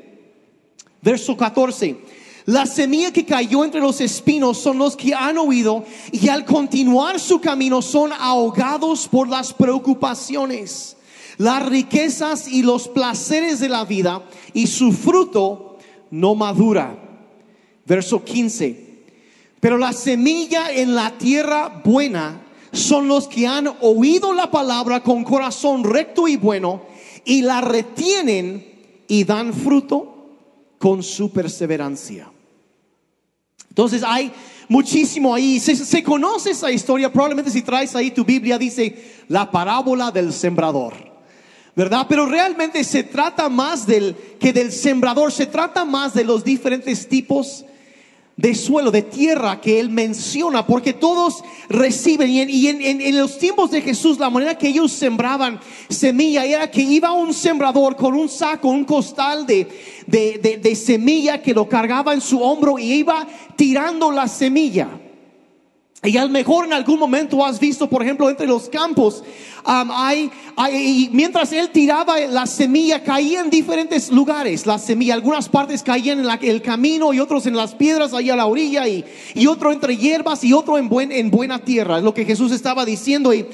Verso 1.01 1.37
14. 1.37 1.95
La 2.45 2.67
semilla 2.67 3.11
que 3.11 3.25
cayó 3.25 3.63
entre 3.63 3.81
los 3.81 4.01
espinos 4.01 4.59
son 4.59 4.77
los 4.77 4.95
que 4.95 5.15
han 5.15 5.37
oído 5.37 5.83
y 6.11 6.29
al 6.29 6.45
continuar 6.45 7.19
su 7.19 7.41
camino 7.41 7.81
son 7.81 8.11
ahogados 8.13 9.07
por 9.07 9.27
las 9.27 9.51
preocupaciones, 9.51 10.95
las 11.37 11.65
riquezas 11.65 12.47
y 12.47 12.63
los 12.63 12.87
placeres 12.87 13.59
de 13.59 13.69
la 13.69 13.85
vida 13.85 14.23
y 14.53 14.67
su 14.67 14.91
fruto 14.91 15.77
no 16.11 16.35
madura. 16.35 16.97
Verso 17.85 18.23
15. 18.23 18.85
Pero 19.59 19.77
la 19.77 19.93
semilla 19.93 20.71
en 20.71 20.95
la 20.95 21.17
tierra 21.17 21.81
buena 21.83 22.41
son 22.71 23.07
los 23.07 23.27
que 23.27 23.47
han 23.47 23.69
oído 23.81 24.33
la 24.33 24.51
palabra 24.51 25.01
con 25.01 25.23
corazón 25.23 25.83
recto 25.83 26.27
y 26.27 26.37
bueno 26.37 26.83
y 27.23 27.41
la 27.41 27.61
retienen 27.61 28.65
y 29.07 29.23
dan 29.23 29.53
fruto 29.53 30.15
con 30.77 31.01
su 31.01 31.31
perseverancia. 31.31 32.31
Entonces 33.69 34.03
hay 34.03 34.31
muchísimo 34.69 35.33
ahí. 35.33 35.59
Se, 35.59 36.03
conoce 36.03 36.51
esa 36.51 36.71
historia. 36.71 37.11
Probablemente 37.11 37.51
si 37.51 37.61
traes 37.61 37.95
ahí 37.95 38.11
tu 38.11 38.23
Biblia 38.23 38.57
dice 38.57 39.23
la 39.27 39.49
parábola 39.49 40.11
del 40.11 40.31
sembrador. 40.31 40.93
¿Verdad? 41.75 42.05
Pero 42.07 42.25
realmente 42.25 42.83
se 42.85 43.03
trata 43.03 43.49
más 43.49 43.85
del 43.85 44.15
que 44.39 44.53
del 44.53 44.71
sembrador. 44.71 45.31
Se 45.31 45.45
trata 45.45 45.83
más 45.83 46.13
de 46.13 46.23
los 46.23 46.43
diferentes 46.43 47.09
tipos 47.09 47.65
de 48.37 48.53
suelo, 48.53 48.91
de 48.91 49.01
tierra 49.01 49.61
que 49.61 49.79
él 49.79 49.89
menciona, 49.89 50.67
porque 50.67 50.93
todos 50.93 51.41
reciben, 51.69 52.29
y, 52.29 52.67
en, 52.67 53.17
los 53.17 53.37
tiempos 53.37 53.71
de 53.71 53.81
Jesús, 53.81 54.19
la 54.19 54.29
manera 54.29 54.57
que 54.57 54.67
ellos 54.67 54.91
sembraban 54.91 55.59
semilla 55.89 56.45
era 56.45 56.69
que 56.69 56.81
iba 56.81 57.13
un 57.13 57.33
sembrador 57.33 57.95
con 57.95 58.13
un 58.13 58.27
saco, 58.27 58.67
un 58.67 58.83
costal 58.83 59.45
de, 59.45 59.67
de 60.07 60.75
semilla 60.75 61.41
que 61.41 61.53
lo 61.53 61.69
cargaba 61.69 62.13
en 62.13 62.21
su 62.21 62.41
hombro 62.41 62.77
y 62.77 62.93
iba 62.93 63.25
tirando 63.55 64.11
la 64.11 64.27
semilla. 64.27 64.89
Y 66.03 66.17
a 66.17 66.25
lo 66.25 66.29
mejor 66.29 66.65
en 66.65 66.73
algún 66.73 66.99
momento 66.99 67.43
has 67.43 67.59
visto, 67.59 67.89
por 67.89 68.03
ejemplo, 68.03 68.29
entre 68.29 68.45
los 68.45 68.69
campos, 68.69 69.23
um, 69.65 69.89
hay, 69.91 70.29
mientras 71.11 71.51
él 71.51 71.69
tiraba 71.69 72.19
la 72.19 72.45
semilla, 72.45 73.03
caía 73.03 73.41
en 73.41 73.49
diferentes 73.49 74.11
lugares. 74.11 74.67
La 74.67 74.77
semilla, 74.77 75.15
algunas 75.15 75.49
partes 75.49 75.81
caían 75.81 76.19
en 76.19 76.29
el 76.41 76.61
camino 76.61 77.11
y 77.13 77.19
otros 77.19 77.47
en 77.47 77.55
las 77.55 77.73
piedras 77.73 78.13
ahí 78.13 78.29
a 78.29 78.35
la 78.35 78.45
orilla 78.45 78.87
y, 78.87 79.03
y 79.33 79.47
otro 79.47 79.71
entre 79.71 79.97
hierbas 79.97 80.43
y 80.43 80.53
otro 80.53 80.77
en, 80.77 80.89
buen, 80.89 81.11
en 81.11 81.31
buena 81.31 81.59
tierra. 81.59 81.97
Es 81.97 82.03
lo 82.03 82.13
que 82.13 82.25
Jesús 82.25 82.51
estaba 82.51 82.85
diciendo. 82.85 83.33
Y, 83.33 83.45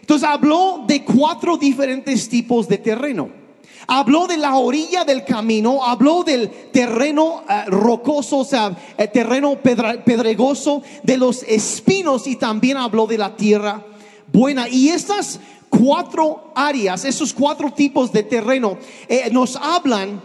entonces 0.00 0.28
habló 0.28 0.82
de 0.86 1.04
cuatro 1.04 1.56
diferentes 1.56 2.28
tipos 2.28 2.66
de 2.66 2.78
terreno. 2.78 3.41
Habló 3.86 4.26
de 4.26 4.36
la 4.36 4.56
orilla 4.56 5.04
del 5.04 5.24
camino, 5.24 5.84
habló 5.84 6.22
del 6.22 6.50
terreno 6.70 7.44
eh, 7.48 7.64
rocoso, 7.66 8.38
o 8.38 8.44
sea, 8.44 8.76
el 8.96 9.10
terreno 9.10 9.56
pedregoso, 9.60 10.82
de 11.02 11.16
los 11.16 11.42
espinos 11.42 12.26
y 12.26 12.36
también 12.36 12.76
habló 12.76 13.06
de 13.06 13.18
la 13.18 13.36
tierra 13.36 13.84
buena. 14.32 14.68
Y 14.68 14.88
estas 14.88 15.40
cuatro 15.68 16.52
áreas, 16.54 17.04
esos 17.04 17.32
cuatro 17.32 17.72
tipos 17.72 18.12
de 18.12 18.22
terreno, 18.22 18.78
eh, 19.08 19.30
nos 19.32 19.56
hablan 19.56 20.22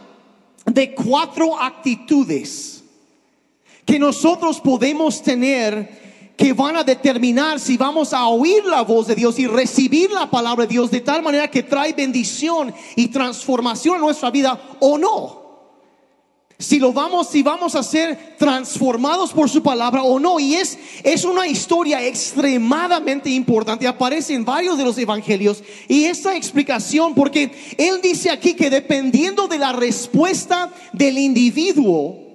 de 0.65 0.93
cuatro 0.93 1.59
actitudes 1.59 2.83
que 3.85 3.97
nosotros 3.97 4.59
podemos 4.59 5.21
tener 5.23 6.06
que 6.37 6.53
van 6.53 6.77
a 6.77 6.83
determinar 6.83 7.59
si 7.59 7.75
vamos 7.77 8.13
a 8.13 8.27
oír 8.27 8.63
la 8.65 8.83
voz 8.83 9.07
de 9.07 9.15
Dios 9.15 9.39
y 9.39 9.47
recibir 9.47 10.11
la 10.11 10.29
palabra 10.29 10.65
de 10.65 10.73
Dios 10.73 10.91
de 10.91 11.01
tal 11.01 11.23
manera 11.23 11.49
que 11.49 11.63
trae 11.63 11.93
bendición 11.93 12.73
y 12.95 13.07
transformación 13.07 13.95
a 13.95 13.99
nuestra 13.99 14.29
vida 14.29 14.59
o 14.79 14.99
no. 14.99 15.47
Si 16.59 16.79
lo 16.79 16.91
vamos, 16.91 17.29
si 17.29 17.43
vamos 17.43 17.75
a 17.75 17.83
ser 17.83 18.35
transformados 18.37 19.31
por 19.31 19.47
su 19.47 19.61
palabra 19.61 20.01
o 20.03 20.19
no. 20.19 20.39
Y 20.39 20.55
es, 20.55 20.77
es 21.03 21.23
una 21.23 21.47
historia 21.47 22.03
extremadamente 22.03 23.29
importante. 23.29 23.87
Aparece 23.87 24.33
en 24.33 24.43
varios 24.43 24.75
de 24.75 24.83
los 24.83 24.97
evangelios. 24.97 25.63
Y 25.87 26.05
esta 26.05 26.35
explicación, 26.35 27.13
porque 27.13 27.51
él 27.77 27.99
dice 28.01 28.31
aquí 28.31 28.55
que 28.55 28.71
dependiendo 28.71 29.47
de 29.47 29.59
la 29.59 29.71
respuesta 29.71 30.71
del 30.93 31.19
individuo, 31.19 32.26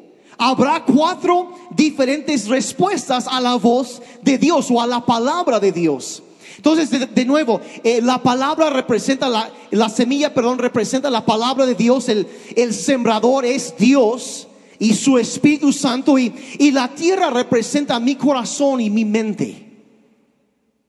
habrá 0.43 0.85
cuatro 0.85 1.53
diferentes 1.71 2.49
respuestas 2.49 3.29
a 3.29 3.41
la 3.41 3.55
voz 3.55 4.03
de 4.23 4.39
Dios 4.39 4.69
o 4.73 4.81
a 4.81 4.89
la 4.89 5.07
palabra 5.07 5.61
de 5.61 5.71
Dios. 5.71 6.21
Entonces, 6.57 6.91
de, 7.15 7.25
nuevo, 7.25 7.61
eh, 7.85 8.01
la 8.03 8.23
palabra 8.23 8.69
representa, 8.69 9.29
la, 9.29 9.53
la, 9.71 9.89
semilla, 9.89 10.35
perdón, 10.35 10.59
representa 10.59 11.11
la 11.11 11.25
palabra 11.25 11.65
de 11.65 11.77
Dios, 11.77 12.09
el, 12.09 12.27
sembrador 12.75 13.45
es 13.45 13.77
Dios 13.79 14.49
y 14.81 14.95
su 14.95 15.17
Espíritu 15.17 15.73
Santo 15.73 16.19
y, 16.19 16.33
la 16.73 16.89
tierra 16.89 17.31
representa 17.31 18.01
mi 18.01 18.17
corazón 18.17 18.81
y 18.81 18.91
mi 18.91 19.05
mente. 19.05 19.71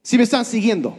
Si 0.02 0.18
me 0.18 0.24
están 0.24 0.46
siguiendo? 0.46 0.98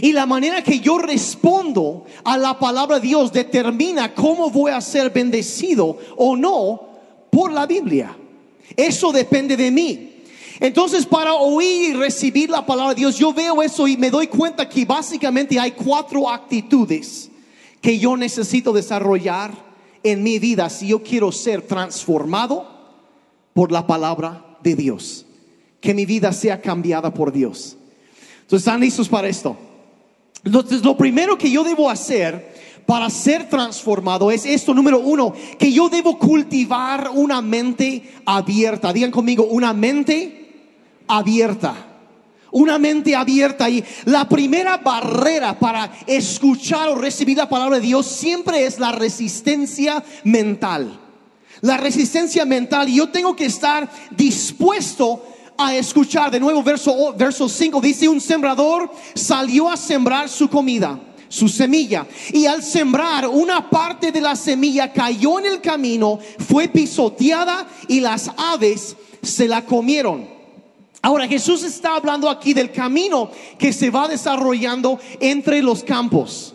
Y 0.00 0.12
la 0.12 0.26
manera 0.26 0.62
que 0.62 0.80
yo 0.80 0.98
respondo 0.98 2.04
a 2.24 2.36
la 2.36 2.58
palabra 2.58 2.98
de 2.98 3.06
Dios 3.06 3.32
determina 3.32 4.14
cómo 4.14 4.50
voy 4.50 4.72
a 4.72 4.80
ser 4.80 5.10
bendecido 5.10 5.96
o 6.16 6.36
no 6.36 6.89
por 7.30 7.52
la 7.52 7.66
Biblia. 7.66 8.16
Eso 8.76 9.12
depende 9.12 9.56
de 9.56 9.70
mí. 9.70 10.06
Entonces, 10.60 11.06
para 11.06 11.34
oír 11.34 11.90
y 11.90 11.92
recibir 11.94 12.50
la 12.50 12.66
palabra 12.66 12.94
de 12.94 13.00
Dios, 13.00 13.16
yo 13.16 13.32
veo 13.32 13.62
eso 13.62 13.88
y 13.88 13.96
me 13.96 14.10
doy 14.10 14.26
cuenta 14.26 14.68
que 14.68 14.84
básicamente 14.84 15.58
hay 15.58 15.72
cuatro 15.72 16.28
actitudes 16.28 17.30
que 17.80 17.98
yo 17.98 18.16
necesito 18.16 18.72
desarrollar 18.72 19.52
en 20.02 20.22
mi 20.22 20.38
vida 20.38 20.68
si 20.68 20.88
yo 20.88 21.02
quiero 21.02 21.32
ser 21.32 21.62
transformado 21.62 22.68
por 23.54 23.72
la 23.72 23.86
palabra 23.86 24.58
de 24.62 24.74
Dios. 24.74 25.24
Que 25.80 25.94
mi 25.94 26.04
vida 26.04 26.32
sea 26.32 26.60
cambiada 26.60 27.14
por 27.14 27.32
Dios. 27.32 27.78
Entonces, 28.42 28.66
¿están 28.66 28.80
listos 28.80 29.08
para 29.08 29.28
esto? 29.28 29.56
Entonces, 30.44 30.84
lo 30.84 30.96
primero 30.96 31.38
que 31.38 31.50
yo 31.50 31.64
debo 31.64 31.88
hacer 31.88 32.49
para 32.90 33.08
ser 33.08 33.48
transformado 33.48 34.32
es 34.32 34.44
esto, 34.44 34.74
número 34.74 34.98
uno, 34.98 35.32
que 35.60 35.72
yo 35.72 35.88
debo 35.88 36.18
cultivar 36.18 37.08
una 37.14 37.40
mente 37.40 38.14
abierta. 38.26 38.92
Digan 38.92 39.12
conmigo, 39.12 39.44
una 39.44 39.72
mente 39.72 40.72
abierta. 41.06 41.72
Una 42.50 42.80
mente 42.80 43.14
abierta 43.14 43.70
y 43.70 43.84
la 44.06 44.28
primera 44.28 44.78
barrera 44.78 45.56
para 45.56 45.92
escuchar 46.04 46.88
o 46.88 46.96
recibir 46.96 47.36
la 47.36 47.48
palabra 47.48 47.76
de 47.78 47.86
Dios 47.86 48.06
siempre 48.06 48.66
es 48.66 48.80
la 48.80 48.90
resistencia 48.90 50.02
mental. 50.24 50.98
La 51.60 51.76
resistencia 51.76 52.44
mental 52.44 52.88
y 52.88 52.96
yo 52.96 53.08
tengo 53.10 53.36
que 53.36 53.44
estar 53.44 53.88
dispuesto 54.10 55.24
a 55.56 55.76
escuchar. 55.76 56.32
De 56.32 56.40
nuevo, 56.40 56.60
verso, 56.64 57.14
verso 57.16 57.48
5 57.48 57.80
dice, 57.80 58.08
un 58.08 58.20
sembrador 58.20 58.90
salió 59.14 59.70
a 59.70 59.76
sembrar 59.76 60.28
su 60.28 60.48
comida 60.48 60.98
su 61.30 61.48
semilla. 61.48 62.06
Y 62.32 62.44
al 62.44 62.62
sembrar, 62.62 63.26
una 63.26 63.70
parte 63.70 64.12
de 64.12 64.20
la 64.20 64.36
semilla 64.36 64.92
cayó 64.92 65.38
en 65.38 65.46
el 65.46 65.60
camino, 65.62 66.18
fue 66.46 66.68
pisoteada 66.68 67.66
y 67.88 68.00
las 68.00 68.30
aves 68.36 68.96
se 69.22 69.48
la 69.48 69.64
comieron. 69.64 70.28
Ahora 71.00 71.26
Jesús 71.26 71.62
está 71.62 71.96
hablando 71.96 72.28
aquí 72.28 72.52
del 72.52 72.72
camino 72.72 73.30
que 73.58 73.72
se 73.72 73.88
va 73.88 74.06
desarrollando 74.06 74.98
entre 75.20 75.62
los 75.62 75.82
campos. 75.82 76.54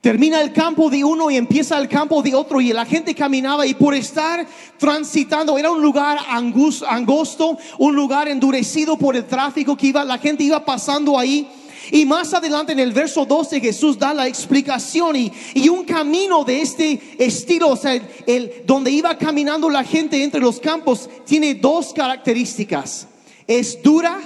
Termina 0.00 0.40
el 0.40 0.52
campo 0.52 0.90
de 0.90 1.02
uno 1.02 1.30
y 1.30 1.36
empieza 1.36 1.78
el 1.78 1.88
campo 1.88 2.22
de 2.22 2.34
otro 2.34 2.60
y 2.60 2.72
la 2.72 2.84
gente 2.84 3.14
caminaba 3.14 3.66
y 3.66 3.74
por 3.74 3.94
estar 3.94 4.46
transitando 4.76 5.56
era 5.58 5.70
un 5.70 5.82
lugar 5.82 6.18
angosto, 6.28 7.58
un 7.78 7.96
lugar 7.96 8.28
endurecido 8.28 8.96
por 8.96 9.16
el 9.16 9.26
tráfico 9.26 9.76
que 9.76 9.88
iba, 9.88 10.04
la 10.04 10.18
gente 10.18 10.44
iba 10.44 10.64
pasando 10.64 11.18
ahí 11.18 11.48
y 11.90 12.04
más 12.04 12.34
adelante 12.34 12.72
en 12.72 12.80
el 12.80 12.92
verso 12.92 13.24
12 13.24 13.60
Jesús 13.60 13.98
da 13.98 14.12
la 14.12 14.26
explicación 14.26 15.16
y, 15.16 15.32
y 15.54 15.68
un 15.68 15.84
camino 15.84 16.44
de 16.44 16.60
este 16.60 17.00
estilo, 17.18 17.70
o 17.70 17.76
sea, 17.76 17.94
el, 18.26 18.62
donde 18.66 18.90
iba 18.90 19.16
caminando 19.16 19.70
la 19.70 19.84
gente 19.84 20.22
entre 20.22 20.40
los 20.40 20.60
campos, 20.60 21.08
tiene 21.24 21.54
dos 21.54 21.92
características. 21.92 23.08
Es 23.46 23.82
dura 23.82 24.18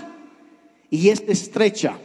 y 0.90 1.08
es 1.08 1.22
estrecha. 1.26 1.98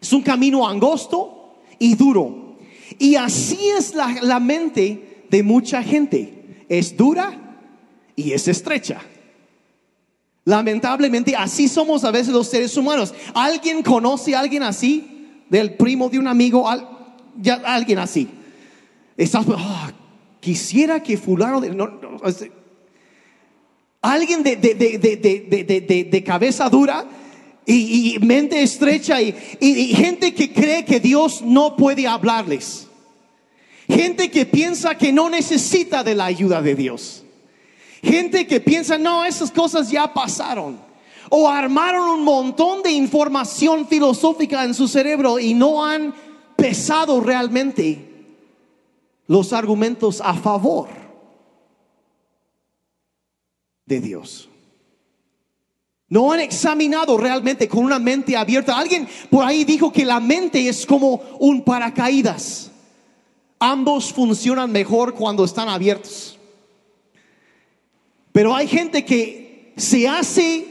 Es 0.00 0.12
un 0.12 0.22
camino 0.22 0.66
angosto 0.66 1.58
y 1.78 1.94
duro. 1.94 2.56
Y 2.98 3.16
así 3.16 3.58
es 3.76 3.94
la, 3.94 4.16
la 4.22 4.40
mente 4.40 5.24
de 5.28 5.42
mucha 5.42 5.82
gente. 5.82 6.64
Es 6.68 6.96
dura 6.96 7.60
y 8.14 8.32
es 8.32 8.48
estrecha. 8.48 9.02
Lamentablemente, 10.48 11.36
así 11.36 11.68
somos 11.68 12.04
a 12.04 12.10
veces 12.10 12.32
los 12.32 12.46
seres 12.46 12.74
humanos. 12.74 13.12
¿Alguien 13.34 13.82
conoce 13.82 14.34
a 14.34 14.40
alguien 14.40 14.62
así? 14.62 15.26
Del 15.50 15.74
primo 15.74 16.08
de 16.08 16.18
un 16.18 16.26
amigo, 16.26 16.66
ya, 17.38 17.60
alguien 17.66 17.98
así. 17.98 18.26
Ah, 19.58 19.92
quisiera 20.40 21.02
que 21.02 21.18
fulano, 21.18 21.60
de, 21.60 21.68
alguien 24.00 24.42
de, 24.42 26.24
cabeza 26.24 26.70
dura 26.70 27.04
y, 27.66 28.16
mente 28.22 28.62
estrecha 28.62 29.20
y 29.20 29.32
gente 29.94 30.32
que 30.32 30.50
cree 30.50 30.86
que 30.86 30.98
Dios 30.98 31.42
no 31.42 31.76
puede 31.76 32.06
hablarles. 32.06 32.88
Gente 33.86 34.30
que 34.30 34.46
piensa 34.46 34.96
que 34.96 35.12
no 35.12 35.28
necesita 35.28 36.02
de 36.02 36.14
la 36.14 36.24
ayuda 36.24 36.62
de 36.62 36.74
Dios. 36.74 37.24
Gente 38.02 38.46
que 38.46 38.60
piensa, 38.60 38.98
no, 38.98 39.24
esas 39.24 39.50
cosas 39.50 39.90
ya 39.90 40.12
pasaron. 40.12 40.80
O 41.30 41.48
armaron 41.48 42.08
un 42.08 42.24
montón 42.24 42.82
de 42.82 42.90
información 42.90 43.86
filosófica 43.86 44.64
en 44.64 44.74
su 44.74 44.88
cerebro 44.88 45.38
y 45.38 45.54
no 45.54 45.84
han 45.84 46.14
pesado 46.56 47.20
realmente 47.20 48.08
los 49.26 49.52
argumentos 49.52 50.20
a 50.22 50.34
favor 50.34 50.88
de 53.84 54.00
Dios. 54.00 54.48
No 56.08 56.32
han 56.32 56.40
examinado 56.40 57.18
realmente 57.18 57.68
con 57.68 57.84
una 57.84 57.98
mente 57.98 58.34
abierta. 58.36 58.78
Alguien 58.78 59.06
por 59.28 59.44
ahí 59.44 59.64
dijo 59.64 59.92
que 59.92 60.06
la 60.06 60.20
mente 60.20 60.66
es 60.68 60.86
como 60.86 61.20
un 61.38 61.62
paracaídas. 61.62 62.70
Ambos 63.58 64.12
funcionan 64.12 64.72
mejor 64.72 65.14
cuando 65.14 65.44
están 65.44 65.68
abiertos. 65.68 66.37
Pero 68.38 68.54
hay 68.54 68.68
gente 68.68 69.04
que 69.04 69.72
se 69.76 70.06
hace, 70.06 70.64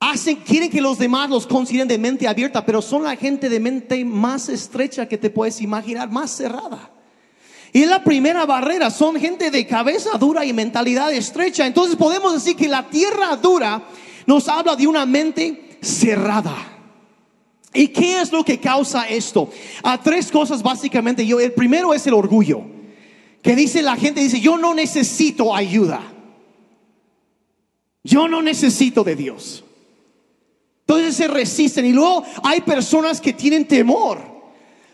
hacen, 0.00 0.36
quieren 0.36 0.70
que 0.70 0.80
los 0.80 0.98
demás 0.98 1.28
los 1.28 1.46
consideren 1.46 1.86
de 1.86 1.98
mente 1.98 2.26
abierta, 2.26 2.64
pero 2.64 2.80
son 2.80 3.02
la 3.02 3.14
gente 3.14 3.50
de 3.50 3.60
mente 3.60 4.02
más 4.02 4.48
estrecha 4.48 5.06
que 5.06 5.18
te 5.18 5.28
puedes 5.28 5.60
imaginar, 5.60 6.10
más 6.10 6.30
cerrada. 6.30 6.90
Y 7.74 7.82
es 7.82 7.90
la 7.90 8.02
primera 8.02 8.46
barrera, 8.46 8.90
son 8.90 9.16
gente 9.16 9.50
de 9.50 9.66
cabeza 9.66 10.16
dura 10.16 10.46
y 10.46 10.54
mentalidad 10.54 11.12
estrecha. 11.12 11.66
Entonces 11.66 11.96
podemos 11.96 12.32
decir 12.32 12.56
que 12.56 12.68
la 12.68 12.88
tierra 12.88 13.36
dura 13.36 13.82
nos 14.24 14.48
habla 14.48 14.74
de 14.74 14.86
una 14.86 15.04
mente 15.04 15.76
cerrada. 15.82 16.56
¿Y 17.74 17.88
qué 17.88 18.18
es 18.22 18.32
lo 18.32 18.42
que 18.42 18.58
causa 18.58 19.06
esto? 19.10 19.50
A 19.82 20.00
tres 20.00 20.32
cosas 20.32 20.62
básicamente. 20.62 21.26
Yo, 21.26 21.38
el 21.38 21.52
primero 21.52 21.92
es 21.92 22.06
el 22.06 22.14
orgullo 22.14 22.81
que 23.42 23.56
dice 23.56 23.82
la 23.82 23.96
gente, 23.96 24.20
dice, 24.20 24.40
yo 24.40 24.56
no 24.56 24.74
necesito 24.74 25.54
ayuda. 25.54 26.02
Yo 28.04 28.28
no 28.28 28.42
necesito 28.42 29.04
de 29.04 29.16
Dios. 29.16 29.64
Entonces 30.80 31.16
se 31.16 31.28
resisten 31.28 31.86
y 31.86 31.92
luego 31.92 32.24
hay 32.42 32.60
personas 32.60 33.20
que 33.20 33.32
tienen 33.32 33.66
temor 33.66 34.32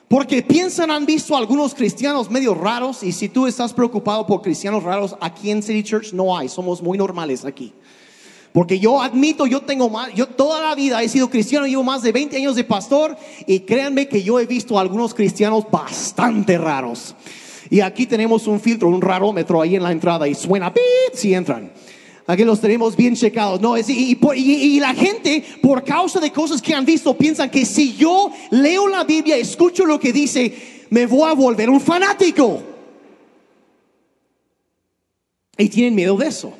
porque 0.09 0.43
piensan, 0.43 0.91
han 0.91 1.05
visto 1.05 1.37
algunos 1.37 1.75
cristianos 1.75 2.31
medio 2.31 2.55
raros 2.55 3.03
y 3.03 3.13
si 3.13 3.29
tú 3.29 3.47
estás 3.47 3.75
preocupado 3.75 4.27
por 4.27 4.41
cristianos 4.41 4.83
raros, 4.83 5.15
aquí 5.21 5.51
en 5.51 5.63
City 5.63 5.83
Church 5.83 6.15
no 6.15 6.37
hay, 6.37 6.49
somos 6.49 6.83
muy 6.83 6.97
normales 6.97 7.45
aquí. 7.45 7.75
Porque 8.53 8.79
yo 8.79 9.03
admito, 9.03 9.47
yo 9.47 9.61
tengo 9.61 9.91
más, 9.91 10.15
yo 10.15 10.27
toda 10.27 10.63
la 10.63 10.75
vida 10.75 11.03
he 11.03 11.09
sido 11.11 11.29
cristiano, 11.29 11.67
llevo 11.67 11.85
más 11.85 12.01
de 12.01 12.13
20 12.13 12.39
años 12.39 12.57
de 12.57 12.65
pastor 12.65 13.17
y 13.47 13.61
créanme 13.61 14.09
que 14.09 14.23
yo 14.23 14.41
he 14.41 14.47
visto 14.47 14.79
algunos 14.79 15.13
cristianos 15.13 15.65
bastante 15.71 16.57
raros. 16.57 17.15
Y 17.71 17.81
aquí 17.81 18.07
tenemos 18.07 18.47
un 18.47 18.61
filtro, 18.61 18.89
un 18.89 19.01
rarómetro 19.01 19.61
ahí 19.61 19.77
en 19.77 19.83
la 19.83 19.93
entrada 19.93 20.27
y 20.27 20.35
suena 20.35 20.73
pip 20.73 20.83
si 21.15 21.35
entran. 21.35 21.71
Aquí 22.27 22.45
los 22.45 22.61
tenemos 22.61 22.95
bien 22.95 23.15
checados. 23.15 23.61
No, 23.61 23.77
es, 23.77 23.89
y, 23.89 24.19
y, 24.35 24.81
la 24.81 24.93
gente, 24.95 25.43
por 25.63 25.83
causa 25.83 26.21
de 26.21 26.31
cosas 26.31 26.61
que 26.61 26.75
han 26.75 26.85
visto, 26.85 27.17
piensan 27.17 27.49
que 27.51 27.65
si 27.65 27.97
yo 27.97 28.31
leo 28.51 28.87
la 28.87 29.05
Biblia, 29.05 29.37
escucho 29.37 29.87
lo 29.87 29.99
que 29.99 30.13
dice, 30.13 30.55
me 30.91 31.07
voy 31.07 31.31
a 31.31 31.33
volver 31.33 31.71
un 31.71 31.81
fanático. 31.81 32.63
Y 35.57 35.69
tienen 35.71 35.95
miedo 35.95 36.17
de 36.19 36.27
eso. 36.27 36.53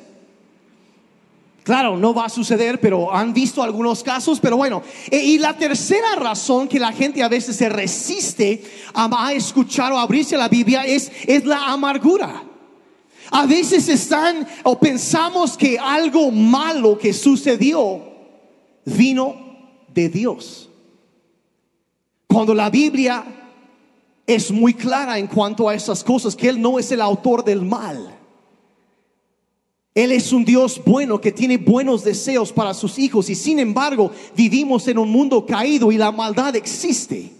Claro, 1.63 1.97
no 1.97 2.13
va 2.13 2.25
a 2.25 2.29
suceder, 2.29 2.79
pero 2.79 3.13
han 3.13 3.33
visto 3.33 3.61
algunos 3.61 4.03
casos, 4.03 4.39
pero 4.39 4.57
bueno. 4.57 4.81
E, 5.11 5.17
y 5.17 5.37
la 5.37 5.57
tercera 5.57 6.15
razón 6.15 6.67
que 6.67 6.79
la 6.79 6.91
gente 6.91 7.21
a 7.21 7.27
veces 7.27 7.55
se 7.55 7.69
resiste 7.69 8.63
a, 8.93 9.33
escuchar 9.33 9.91
o 9.91 9.99
abrirse 9.99 10.35
a 10.35 10.39
la 10.39 10.49
Biblia 10.49 10.83
es, 10.83 11.11
es 11.27 11.45
la 11.45 11.71
amargura. 11.71 12.43
A 13.31 13.45
veces 13.45 13.87
están 13.89 14.47
o 14.63 14.79
pensamos 14.79 15.55
que 15.57 15.77
algo 15.77 16.31
malo 16.31 16.97
que 16.97 17.13
sucedió 17.13 18.01
vino 18.85 19.35
de 19.93 20.09
Dios. 20.09 20.69
Cuando 22.27 22.55
la 22.55 22.69
Biblia 22.69 23.23
es 24.25 24.51
muy 24.51 24.73
clara 24.73 25.17
en 25.17 25.27
cuanto 25.27 25.67
a 25.67 25.75
esas 25.75 26.03
cosas, 26.03 26.35
que 26.35 26.49
Él 26.49 26.61
no 26.61 26.79
es 26.79 26.91
el 26.91 27.01
autor 27.01 27.43
del 27.43 27.63
mal. 27.63 28.18
Él 29.99 30.13
es 30.13 30.31
un 30.31 30.45
Dios 30.45 30.81
bueno 30.85 31.19
que 31.19 31.33
tiene 31.33 31.57
buenos 31.57 32.05
deseos 32.05 32.53
para 32.53 32.73
sus 32.73 32.97
hijos 32.97 33.29
y 33.29 33.35
sin 33.35 33.59
embargo 33.59 34.11
vivimos 34.33 34.87
en 34.87 34.97
un 34.97 35.11
mundo 35.11 35.45
caído 35.45 35.91
y 35.91 35.97
la 35.97 36.09
maldad 36.09 36.55
existe. 36.55 37.33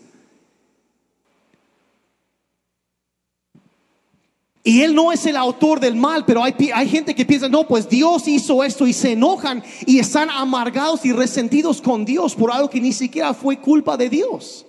Y 4.61 4.81
Él 4.81 4.93
no 4.93 5.13
es 5.13 5.25
el 5.25 5.37
autor 5.37 5.79
del 5.79 5.95
mal, 5.95 6.25
pero 6.25 6.43
hay, 6.43 6.53
hay, 6.73 6.89
gente 6.89 7.15
que 7.15 7.25
piensa, 7.25 7.47
no, 7.47 7.65
pues 7.65 7.87
Dios 7.87 8.27
hizo 8.27 8.61
esto 8.61 8.85
y 8.85 8.91
se 8.91 9.13
enojan 9.13 9.63
y 9.85 9.99
están 9.99 10.29
amargados 10.29 11.05
y 11.05 11.13
resentidos 11.13 11.81
con 11.81 12.03
Dios 12.03 12.35
por 12.35 12.51
algo 12.51 12.69
que 12.69 12.81
ni 12.81 12.91
siquiera 12.91 13.33
fue 13.33 13.57
culpa 13.57 13.95
de 13.95 14.09
Dios. 14.09 14.65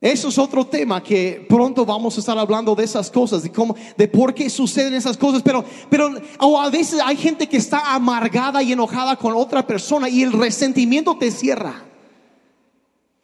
Eso 0.00 0.28
es 0.28 0.38
otro 0.38 0.64
tema 0.64 1.02
que 1.02 1.44
pronto 1.48 1.84
vamos 1.84 2.16
a 2.16 2.20
estar 2.20 2.38
hablando 2.38 2.74
de 2.76 2.84
esas 2.84 3.10
cosas, 3.10 3.42
de 3.42 3.50
cómo, 3.50 3.74
de 3.96 4.06
por 4.06 4.32
qué 4.32 4.48
suceden 4.48 4.94
esas 4.94 5.16
cosas. 5.16 5.42
Pero, 5.42 5.64
pero 5.90 6.12
o 6.38 6.60
a 6.60 6.70
veces 6.70 7.00
hay 7.04 7.16
gente 7.16 7.48
que 7.48 7.56
está 7.56 7.94
amargada 7.94 8.62
y 8.62 8.72
enojada 8.72 9.16
con 9.16 9.34
otra 9.34 9.66
persona 9.66 10.08
y 10.08 10.22
el 10.22 10.32
resentimiento 10.32 11.16
te 11.16 11.32
cierra. 11.32 11.84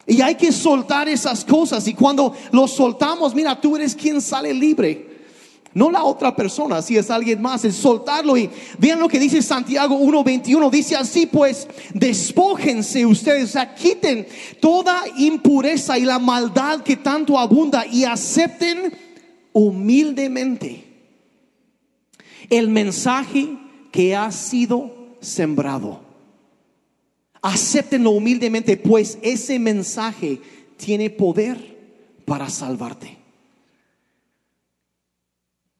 Y 0.05 0.21
hay 0.21 0.35
que 0.35 0.51
soltar 0.51 1.07
esas 1.07 1.45
cosas. 1.45 1.87
Y 1.87 1.93
cuando 1.93 2.33
los 2.51 2.71
soltamos, 2.71 3.33
mira, 3.33 3.59
tú 3.59 3.77
eres 3.77 3.95
quien 3.95 4.21
sale 4.21 4.53
libre 4.53 5.14
no 5.75 5.91
la 5.91 6.05
otra 6.05 6.33
persona, 6.33 6.81
si 6.81 6.95
es 6.95 7.11
alguien 7.11 7.41
más, 7.41 7.65
el 7.65 7.73
soltarlo. 7.73 8.37
Y 8.37 8.49
vean 8.79 8.97
lo 8.97 9.09
que 9.09 9.19
dice 9.19 9.41
Santiago 9.41 9.99
1.21, 9.99 10.71
dice 10.71 10.95
así, 10.95 11.25
pues 11.25 11.67
despójense 11.93 13.05
ustedes, 13.05 13.49
o 13.49 13.51
sea, 13.51 13.75
quiten 13.75 14.25
toda 14.61 15.03
impureza 15.17 15.99
y 15.99 16.05
la 16.05 16.17
maldad 16.17 16.81
que 16.81 16.95
tanto 16.95 17.37
abunda 17.37 17.85
y 17.85 18.05
acepten 18.05 18.93
humildemente 19.51 20.85
el 22.49 22.69
mensaje 22.69 23.57
que 23.91 24.15
ha 24.15 24.31
sido 24.31 25.17
sembrado. 25.19 25.99
Acéptenlo 27.41 28.11
humildemente, 28.11 28.77
pues 28.77 29.17
ese 29.21 29.59
mensaje 29.59 30.39
tiene 30.77 31.09
poder 31.09 32.21
para 32.23 32.49
salvarte. 32.49 33.24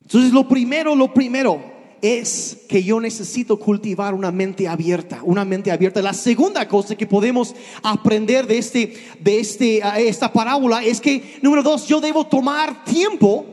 Entonces 0.05 0.31
lo 0.31 0.47
primero, 0.47 0.95
lo 0.95 1.11
primero 1.13 1.75
es 1.99 2.57
que 2.69 2.83
yo 2.83 2.99
necesito 2.99 3.57
cultivar 3.57 4.13
una 4.13 4.31
mente 4.31 4.67
abierta, 4.67 5.21
una 5.23 5.43
mente 5.43 5.71
abierta. 5.71 6.01
La 6.01 6.13
segunda 6.13 6.67
cosa 6.67 6.95
que 6.95 7.07
podemos 7.07 7.55
aprender 7.81 8.45
de 8.45 8.59
este, 8.59 8.93
de 9.19 9.39
este, 9.39 9.81
esta 10.07 10.31
parábola 10.31 10.83
es 10.83 11.01
que 11.01 11.39
número 11.41 11.63
dos, 11.63 11.87
yo 11.87 11.99
debo 11.99 12.27
tomar 12.27 12.83
tiempo 12.83 13.45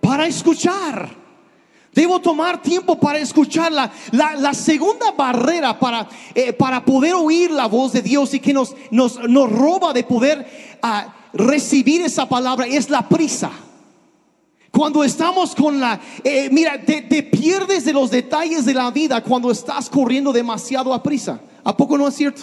para 0.00 0.26
escuchar. 0.26 1.22
Debo 1.92 2.20
tomar 2.20 2.60
tiempo 2.60 2.98
para 2.98 3.20
escucharla. 3.20 3.92
La, 4.10 4.52
segunda 4.52 5.12
barrera 5.12 5.78
para, 5.78 6.08
eh, 6.34 6.52
para 6.52 6.84
poder 6.84 7.14
oír 7.14 7.52
la 7.52 7.66
voz 7.66 7.92
de 7.92 8.02
Dios 8.02 8.34
y 8.34 8.40
que 8.40 8.52
nos, 8.52 8.74
nos, 8.90 9.22
nos 9.28 9.48
roba 9.48 9.92
de 9.92 10.02
poder 10.02 10.78
ah, 10.82 11.14
recibir 11.32 12.02
esa 12.02 12.28
palabra 12.28 12.66
es 12.66 12.90
la 12.90 13.08
prisa. 13.08 13.52
Cuando 14.74 15.04
estamos 15.04 15.54
con 15.54 15.78
la, 15.78 16.00
eh, 16.24 16.48
mira, 16.50 16.84
te, 16.84 17.22
pierdes 17.22 17.84
de 17.84 17.92
los 17.92 18.10
detalles 18.10 18.64
de 18.64 18.74
la 18.74 18.90
vida 18.90 19.22
cuando 19.22 19.52
estás 19.52 19.88
corriendo 19.88 20.32
demasiado 20.32 20.92
a 20.92 21.00
prisa. 21.00 21.40
¿A 21.62 21.76
poco 21.76 21.96
no 21.96 22.08
es 22.08 22.14
cierto? 22.16 22.42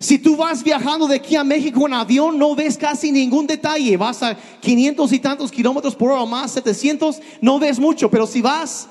Si 0.00 0.18
tú 0.18 0.36
vas 0.36 0.64
viajando 0.64 1.06
de 1.06 1.14
aquí 1.14 1.36
a 1.36 1.44
México 1.44 1.86
en 1.86 1.94
avión, 1.94 2.36
no 2.36 2.56
ves 2.56 2.76
casi 2.76 3.12
ningún 3.12 3.46
detalle. 3.46 3.96
Vas 3.96 4.24
a 4.24 4.34
500 4.34 5.12
y 5.12 5.20
tantos 5.20 5.52
kilómetros 5.52 5.94
por 5.94 6.10
hora, 6.10 6.26
más 6.26 6.50
700, 6.50 7.20
no 7.40 7.60
ves 7.60 7.78
mucho. 7.78 8.10
Pero 8.10 8.26
si 8.26 8.42
vas 8.42 8.88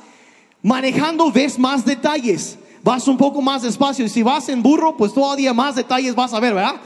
manejando, 0.64 1.30
ves 1.34 1.60
más 1.60 1.84
detalles. 1.84 2.58
vas 2.82 3.06
un 3.10 3.18
poco 3.18 3.42
más 3.42 3.64
despacio. 3.64 4.06
Y 4.06 4.10
si 4.10 4.24
vas 4.24 4.48
en 4.48 4.64
burro, 4.64 4.96
pues 4.96 5.14
todavía 5.14 5.54
más 5.54 5.76
detalles 5.76 6.16
vas 6.16 6.34
a 6.34 6.40
ver, 6.40 6.54
¿verdad? 6.54 6.80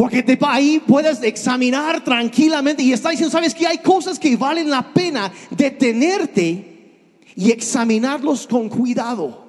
Porque 0.00 0.22
te, 0.22 0.38
ahí 0.46 0.80
puedes 0.80 1.22
examinar 1.22 2.02
tranquilamente 2.02 2.82
y 2.82 2.90
está 2.90 3.10
diciendo, 3.10 3.30
sabes 3.30 3.54
que 3.54 3.66
hay 3.66 3.76
cosas 3.76 4.18
que 4.18 4.34
valen 4.34 4.70
la 4.70 4.94
pena 4.94 5.30
detenerte 5.50 7.12
y 7.36 7.50
examinarlos 7.50 8.46
con 8.46 8.70
cuidado. 8.70 9.44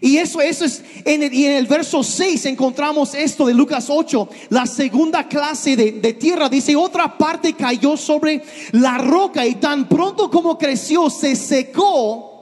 Y 0.00 0.16
eso, 0.16 0.40
eso 0.40 0.64
es, 0.64 0.82
en 1.04 1.24
el, 1.24 1.34
y 1.34 1.44
en 1.44 1.56
el 1.58 1.66
verso 1.66 2.02
6 2.02 2.46
encontramos 2.46 3.14
esto 3.14 3.44
de 3.44 3.52
Lucas 3.52 3.88
8, 3.90 4.30
la 4.48 4.64
segunda 4.64 5.28
clase 5.28 5.76
de, 5.76 5.92
de, 5.92 6.14
tierra. 6.14 6.48
Dice, 6.48 6.74
otra 6.74 7.18
parte 7.18 7.52
cayó 7.52 7.98
sobre 7.98 8.42
la 8.72 8.96
roca 8.96 9.46
y 9.46 9.56
tan 9.56 9.90
pronto 9.90 10.30
como 10.30 10.56
creció 10.56 11.10
se 11.10 11.36
secó 11.36 12.37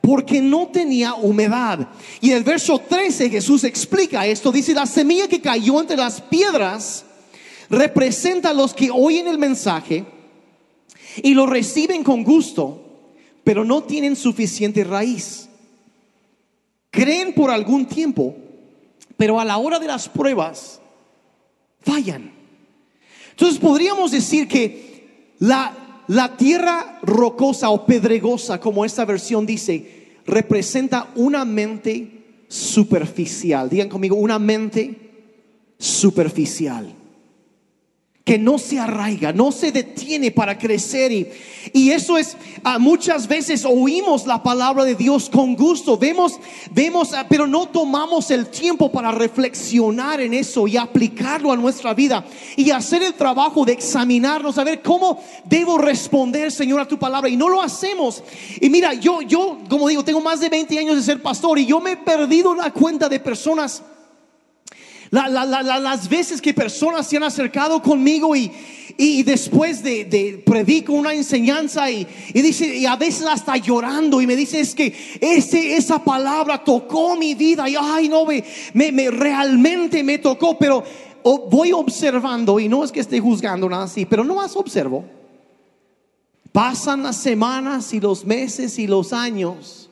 porque 0.00 0.40
no 0.40 0.68
tenía 0.68 1.14
humedad. 1.14 1.88
Y 2.20 2.32
el 2.32 2.44
verso 2.44 2.78
13 2.78 3.30
Jesús 3.30 3.64
explica 3.64 4.26
esto. 4.26 4.52
Dice, 4.52 4.74
la 4.74 4.86
semilla 4.86 5.28
que 5.28 5.40
cayó 5.40 5.80
entre 5.80 5.96
las 5.96 6.20
piedras 6.20 7.04
representa 7.68 8.50
a 8.50 8.54
los 8.54 8.74
que 8.74 8.90
oyen 8.90 9.26
el 9.28 9.38
mensaje 9.38 10.04
y 11.22 11.34
lo 11.34 11.46
reciben 11.46 12.02
con 12.02 12.24
gusto, 12.24 13.00
pero 13.44 13.64
no 13.64 13.82
tienen 13.82 14.16
suficiente 14.16 14.84
raíz. 14.84 15.48
Creen 16.90 17.34
por 17.34 17.50
algún 17.50 17.86
tiempo, 17.86 18.34
pero 19.16 19.38
a 19.38 19.44
la 19.44 19.58
hora 19.58 19.78
de 19.78 19.86
las 19.86 20.08
pruebas 20.08 20.80
fallan. 21.80 22.32
Entonces 23.30 23.58
podríamos 23.58 24.10
decir 24.10 24.48
que 24.48 25.34
la 25.38 25.87
la 26.08 26.36
tierra 26.36 26.98
rocosa 27.02 27.70
o 27.70 27.86
pedregosa, 27.86 28.58
como 28.60 28.84
esta 28.84 29.04
versión 29.04 29.46
dice, 29.46 30.16
representa 30.26 31.10
una 31.14 31.44
mente 31.44 32.44
superficial. 32.48 33.68
Digan 33.68 33.88
conmigo, 33.88 34.16
una 34.16 34.38
mente 34.38 34.96
superficial 35.78 36.97
que 38.28 38.38
no 38.38 38.58
se 38.58 38.78
arraiga, 38.78 39.32
no 39.32 39.50
se 39.50 39.72
detiene 39.72 40.30
para 40.30 40.58
crecer. 40.58 41.10
Y, 41.10 41.28
y 41.72 41.92
eso 41.92 42.18
es, 42.18 42.36
ah, 42.62 42.78
muchas 42.78 43.26
veces 43.26 43.64
oímos 43.64 44.26
la 44.26 44.42
palabra 44.42 44.84
de 44.84 44.94
Dios 44.94 45.30
con 45.30 45.56
gusto, 45.56 45.96
vemos, 45.96 46.38
vemos, 46.70 47.14
ah, 47.14 47.24
pero 47.26 47.46
no 47.46 47.68
tomamos 47.68 48.30
el 48.30 48.48
tiempo 48.48 48.92
para 48.92 49.12
reflexionar 49.12 50.20
en 50.20 50.34
eso 50.34 50.68
y 50.68 50.76
aplicarlo 50.76 51.52
a 51.52 51.56
nuestra 51.56 51.94
vida 51.94 52.22
y 52.54 52.70
hacer 52.70 53.02
el 53.02 53.14
trabajo 53.14 53.64
de 53.64 53.72
examinarnos, 53.72 54.58
a 54.58 54.64
ver 54.64 54.82
cómo 54.82 55.24
debo 55.46 55.78
responder, 55.78 56.52
Señor, 56.52 56.80
a 56.80 56.86
tu 56.86 56.98
palabra. 56.98 57.30
Y 57.30 57.36
no 57.38 57.48
lo 57.48 57.62
hacemos. 57.62 58.22
Y 58.60 58.68
mira, 58.68 58.92
yo, 58.92 59.22
yo, 59.22 59.56
como 59.70 59.88
digo, 59.88 60.04
tengo 60.04 60.20
más 60.20 60.40
de 60.40 60.50
20 60.50 60.78
años 60.78 60.96
de 60.96 61.02
ser 61.02 61.22
pastor 61.22 61.58
y 61.58 61.64
yo 61.64 61.80
me 61.80 61.92
he 61.92 61.96
perdido 61.96 62.54
la 62.54 62.74
cuenta 62.74 63.08
de 63.08 63.20
personas 63.20 63.82
las 65.10 66.08
veces 66.08 66.40
que 66.40 66.52
personas 66.52 67.06
se 67.06 67.16
han 67.16 67.22
acercado 67.22 67.82
conmigo 67.82 68.36
y, 68.36 68.50
y 68.96 69.22
después 69.22 69.82
de, 69.82 70.04
de, 70.04 70.42
predico 70.44 70.92
una 70.92 71.14
enseñanza 71.14 71.90
y, 71.90 72.06
y, 72.34 72.42
dice, 72.42 72.76
y 72.76 72.84
a 72.84 72.96
veces 72.96 73.26
hasta 73.26 73.56
llorando 73.56 74.20
y 74.20 74.26
me 74.26 74.36
dice, 74.36 74.60
es 74.60 74.74
que 74.74 74.92
ese, 75.20 75.76
esa 75.76 76.02
palabra 76.02 76.62
tocó 76.62 77.16
mi 77.16 77.34
vida 77.34 77.68
y 77.68 77.76
ay, 77.80 78.08
no, 78.08 78.24
me, 78.26 78.44
me, 78.74 79.10
realmente 79.10 80.02
me 80.02 80.18
tocó, 80.18 80.58
pero 80.58 80.82
voy 81.22 81.72
observando 81.72 82.58
y 82.58 82.68
no 82.68 82.84
es 82.84 82.92
que 82.92 83.00
esté 83.00 83.20
juzgando 83.20 83.68
nada 83.68 83.84
así, 83.84 84.04
pero 84.04 84.24
no 84.24 84.34
más 84.34 84.56
observo. 84.56 85.04
Pasan 86.52 87.02
las 87.02 87.16
semanas 87.18 87.92
y 87.92 88.00
los 88.00 88.24
meses 88.24 88.78
y 88.78 88.86
los 88.86 89.12
años 89.12 89.88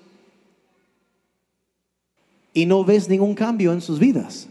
y 2.52 2.66
no 2.66 2.84
ves 2.84 3.08
ningún 3.08 3.34
cambio 3.34 3.72
en 3.72 3.80
sus 3.80 3.98
vidas 3.98 4.48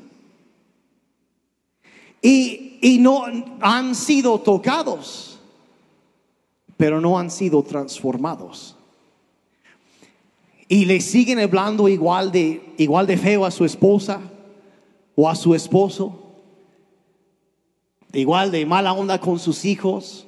y, 2.26 2.98
no 3.00 3.24
han 3.62 3.94
sido 3.94 4.40
tocados, 4.40 5.40
pero 6.76 7.00
no 7.00 7.20
han 7.20 7.30
sido 7.30 7.62
transformados. 7.62 8.76
Y 10.68 10.86
le 10.86 11.02
siguen 11.02 11.40
hablando 11.40 11.88
igual 11.88 12.32
de, 12.32 12.74
igual 12.78 13.06
de 13.06 13.18
feo 13.18 13.46
a 13.46 13.52
su 13.52 13.64
esposa 13.64 14.20
o 15.16 15.30
a 15.30 15.36
su 15.36 15.54
esposo, 15.54 16.24
igual 18.12 18.50
de 18.50 18.66
mala 18.66 18.94
onda 18.94 19.20
con 19.20 19.38
sus 19.38 19.64
hijos. 19.64 20.26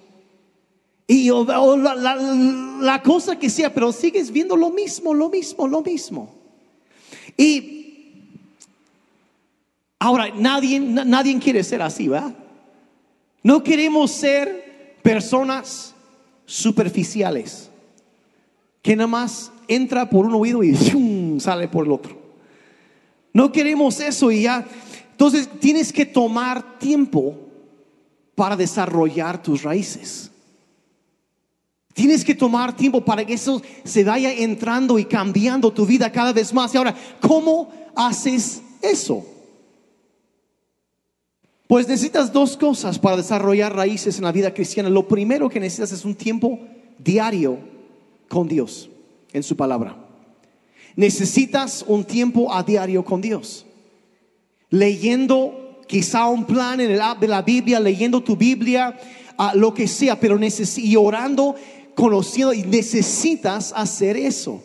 Y 1.07 1.29
la 1.29 3.01
cosa 3.03 3.39
que 3.39 3.49
sea, 3.49 3.73
pero 3.73 3.91
sigues 3.91 4.29
viendo 4.29 4.55
lo 4.55 4.69
mismo, 4.69 5.15
lo 5.15 5.29
mismo, 5.29 5.67
lo 5.67 5.81
mismo. 5.81 6.35
Y 7.35 7.76
Ahora, 9.99 10.29
nadie, 10.35 10.79
nadie 10.79 11.39
quiere 11.39 11.63
ser 11.63 11.81
así, 11.81 12.07
¿verdad? 12.07 12.35
No 13.43 13.63
queremos 13.63 14.11
ser 14.11 14.97
personas 15.01 15.95
superficiales, 16.45 17.69
que 18.81 18.95
nada 18.95 19.07
más 19.07 19.51
entra 19.67 20.09
por 20.09 20.25
un 20.25 20.35
oído 20.35 20.63
y 20.63 21.39
sale 21.39 21.67
por 21.67 21.85
el 21.85 21.91
otro. 21.91 22.17
No 23.33 23.51
queremos 23.51 23.99
eso 23.99 24.31
y 24.31 24.43
ya. 24.43 24.65
Entonces 25.11 25.49
tienes 25.59 25.91
que 25.91 26.05
tomar 26.05 26.79
tiempo 26.79 27.35
para 28.35 28.55
desarrollar 28.55 29.41
tus 29.41 29.63
raíces. 29.63 30.31
Tienes 31.93 32.23
que 32.23 32.35
tomar 32.35 32.75
tiempo 32.75 33.03
para 33.03 33.25
que 33.25 33.33
eso 33.33 33.61
se 33.83 34.03
vaya 34.03 34.31
entrando 34.31 34.99
y 34.99 35.05
cambiando 35.05 35.71
tu 35.73 35.85
vida 35.85 36.11
cada 36.11 36.31
vez 36.31 36.53
más. 36.53 36.73
Y 36.73 36.77
ahora, 36.77 36.95
¿cómo 37.19 37.71
haces 37.95 38.61
eso? 38.81 39.25
Pues 41.67 41.87
necesitas 41.87 42.31
dos 42.31 42.55
cosas 42.55 42.97
para 42.97 43.17
desarrollar 43.17 43.75
raíces 43.75 44.17
en 44.17 44.23
la 44.23 44.31
vida 44.31 44.53
cristiana. 44.53 44.89
Lo 44.89 45.07
primero 45.07 45.49
que 45.49 45.59
necesitas 45.59 45.91
es 45.91 46.05
un 46.05 46.15
tiempo 46.15 46.59
diario 46.97 47.59
con 48.29 48.47
Dios 48.47 48.89
en 49.33 49.43
su 49.43 49.57
palabra. 49.57 49.97
Necesitas 50.95 51.83
un 51.85 52.05
tiempo 52.05 52.53
a 52.53 52.63
diario 52.63 53.03
con 53.03 53.21
Dios. 53.21 53.65
Leyendo 54.69 55.81
quizá 55.87 56.27
un 56.27 56.45
plan 56.45 56.79
en 56.79 56.91
el 56.91 57.01
app 57.01 57.19
de 57.19 57.27
la 57.27 57.41
Biblia, 57.41 57.79
leyendo 57.79 58.23
tu 58.23 58.35
Biblia, 58.35 58.97
lo 59.53 59.73
que 59.73 59.87
sea, 59.87 60.19
pero 60.19 60.39
y 60.77 60.95
orando, 60.95 61.55
conociendo, 61.95 62.53
y 62.53 62.63
necesitas 62.63 63.73
hacer 63.75 64.17
eso. 64.17 64.63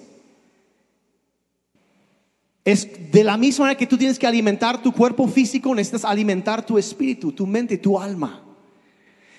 Es 2.64 3.10
de 3.10 3.24
la 3.24 3.36
misma 3.36 3.64
manera 3.64 3.78
que 3.78 3.86
tú 3.86 3.98
tienes 3.98 4.18
que 4.18 4.26
alimentar 4.26 4.80
tu 4.80 4.92
cuerpo 4.92 5.26
físico, 5.26 5.74
necesitas 5.74 6.04
alimentar 6.04 6.64
tu 6.64 6.78
espíritu, 6.78 7.32
tu 7.32 7.46
mente, 7.46 7.76
tu 7.76 7.98
alma. 7.98 8.42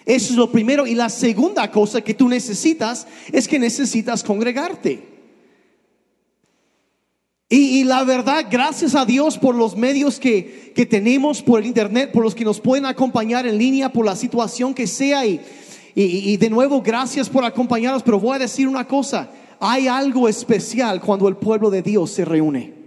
Eso 0.05 0.33
es 0.33 0.37
lo 0.37 0.51
primero. 0.51 0.85
Y 0.85 0.95
la 0.95 1.09
segunda 1.09 1.71
cosa 1.71 2.01
que 2.01 2.13
tú 2.13 2.27
necesitas 2.27 3.07
es 3.31 3.47
que 3.47 3.59
necesitas 3.59 4.23
congregarte. 4.23 5.13
Y, 7.49 7.83
la 7.83 8.03
verdad, 8.03 8.47
gracias 8.49 8.95
a 8.95 9.05
Dios 9.05 9.37
por 9.37 9.53
los 9.53 9.77
medios 9.77 10.19
que, 10.19 10.73
tenemos, 10.89 11.43
por 11.43 11.59
el 11.59 11.67
Internet, 11.67 12.11
por 12.11 12.23
los 12.23 12.33
que 12.33 12.43
nos 12.43 12.59
pueden 12.59 12.85
acompañar 12.85 13.45
en 13.45 13.59
línea, 13.59 13.93
por 13.93 14.05
la 14.05 14.15
situación 14.15 14.73
que 14.73 14.87
sea. 14.87 15.23
Y, 15.27 15.39
y 15.93 16.35
de 16.37 16.49
nuevo, 16.49 16.81
gracias 16.81 17.29
por 17.29 17.45
acompañarnos. 17.45 18.01
Pero 18.01 18.19
voy 18.19 18.35
a 18.35 18.39
decir 18.39 18.67
una 18.67 18.87
cosa, 18.87 19.29
hay 19.59 19.87
algo 19.87 20.27
especial 20.27 20.99
cuando 20.99 21.27
el 21.27 21.35
pueblo 21.37 21.69
de 21.69 21.83
Dios 21.83 22.09
se 22.09 22.25
reúne. 22.25 22.82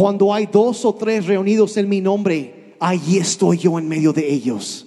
Cuando 0.00 0.32
hay 0.32 0.48
dos 0.50 0.86
o 0.86 0.94
tres 0.94 1.26
reunidos 1.26 1.76
en 1.76 1.86
mi 1.86 2.00
nombre, 2.00 2.74
allí 2.80 3.18
estoy 3.18 3.58
yo 3.58 3.78
en 3.78 3.86
medio 3.86 4.14
de 4.14 4.32
ellos. 4.32 4.86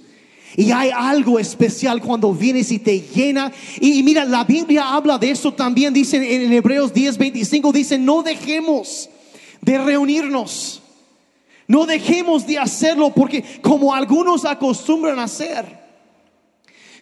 Y 0.58 0.71
hay 0.71 0.89
algo 0.89 1.38
especial 1.38 2.02
cuando 2.02 2.34
vienes 2.34 2.71
y 2.71 2.80
te 2.80 2.99
llena. 2.99 3.52
Y 3.80 4.02
mira, 4.02 4.26
la 4.26 4.43
Biblia 4.43 4.91
habla 4.91 5.19
de 5.19 5.30
eso 5.30 5.54
también. 5.54 5.93
Dice 5.93 6.17
en 6.17 6.52
Hebreos 6.52 6.91
10, 6.95 7.19
25, 7.19 7.71
dice, 7.71 7.99
no 7.99 8.23
dejemos 8.23 9.08
de 9.62 9.78
reunirnos. 9.78 10.82
No 11.67 11.86
dejemos 11.86 12.47
de 12.47 12.58
hacerlo 12.58 13.12
porque 13.12 13.43
como 13.62 13.93
algunos 13.93 14.45
acostumbran 14.45 15.19
a 15.19 15.26
hacer, 15.26 15.80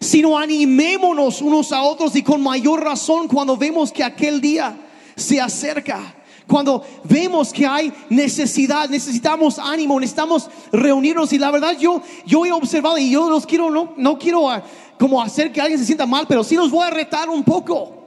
sino 0.02 0.36
animémonos 0.38 1.40
unos 1.40 1.72
a 1.72 1.80
otros 1.80 2.14
y 2.14 2.22
con 2.22 2.42
mayor 2.42 2.84
razón 2.84 3.26
cuando 3.26 3.56
vemos 3.56 3.90
que 3.90 4.04
aquel 4.04 4.42
día 4.42 4.78
se 5.16 5.40
acerca. 5.40 6.16
Cuando 6.46 6.84
vemos 7.04 7.52
que 7.52 7.66
hay 7.66 7.92
necesidad, 8.08 8.88
necesitamos 8.88 9.58
ánimo, 9.58 9.98
necesitamos 9.98 10.50
reunirnos. 10.72 11.32
Y 11.32 11.38
la 11.38 11.50
verdad 11.50 11.76
yo, 11.78 12.02
yo 12.26 12.44
he 12.44 12.52
observado 12.52 12.98
y 12.98 13.10
yo 13.10 13.30
los 13.30 13.46
quiero, 13.46 13.70
no, 13.70 13.94
no 13.96 14.18
quiero 14.18 14.50
ah, 14.50 14.62
como 14.98 15.22
hacer 15.22 15.52
que 15.52 15.60
alguien 15.60 15.78
se 15.78 15.86
sienta 15.86 16.06
mal, 16.06 16.26
pero 16.28 16.44
sí 16.44 16.56
los 16.56 16.70
voy 16.70 16.86
a 16.86 16.90
retar 16.90 17.28
un 17.28 17.42
poco. 17.42 18.02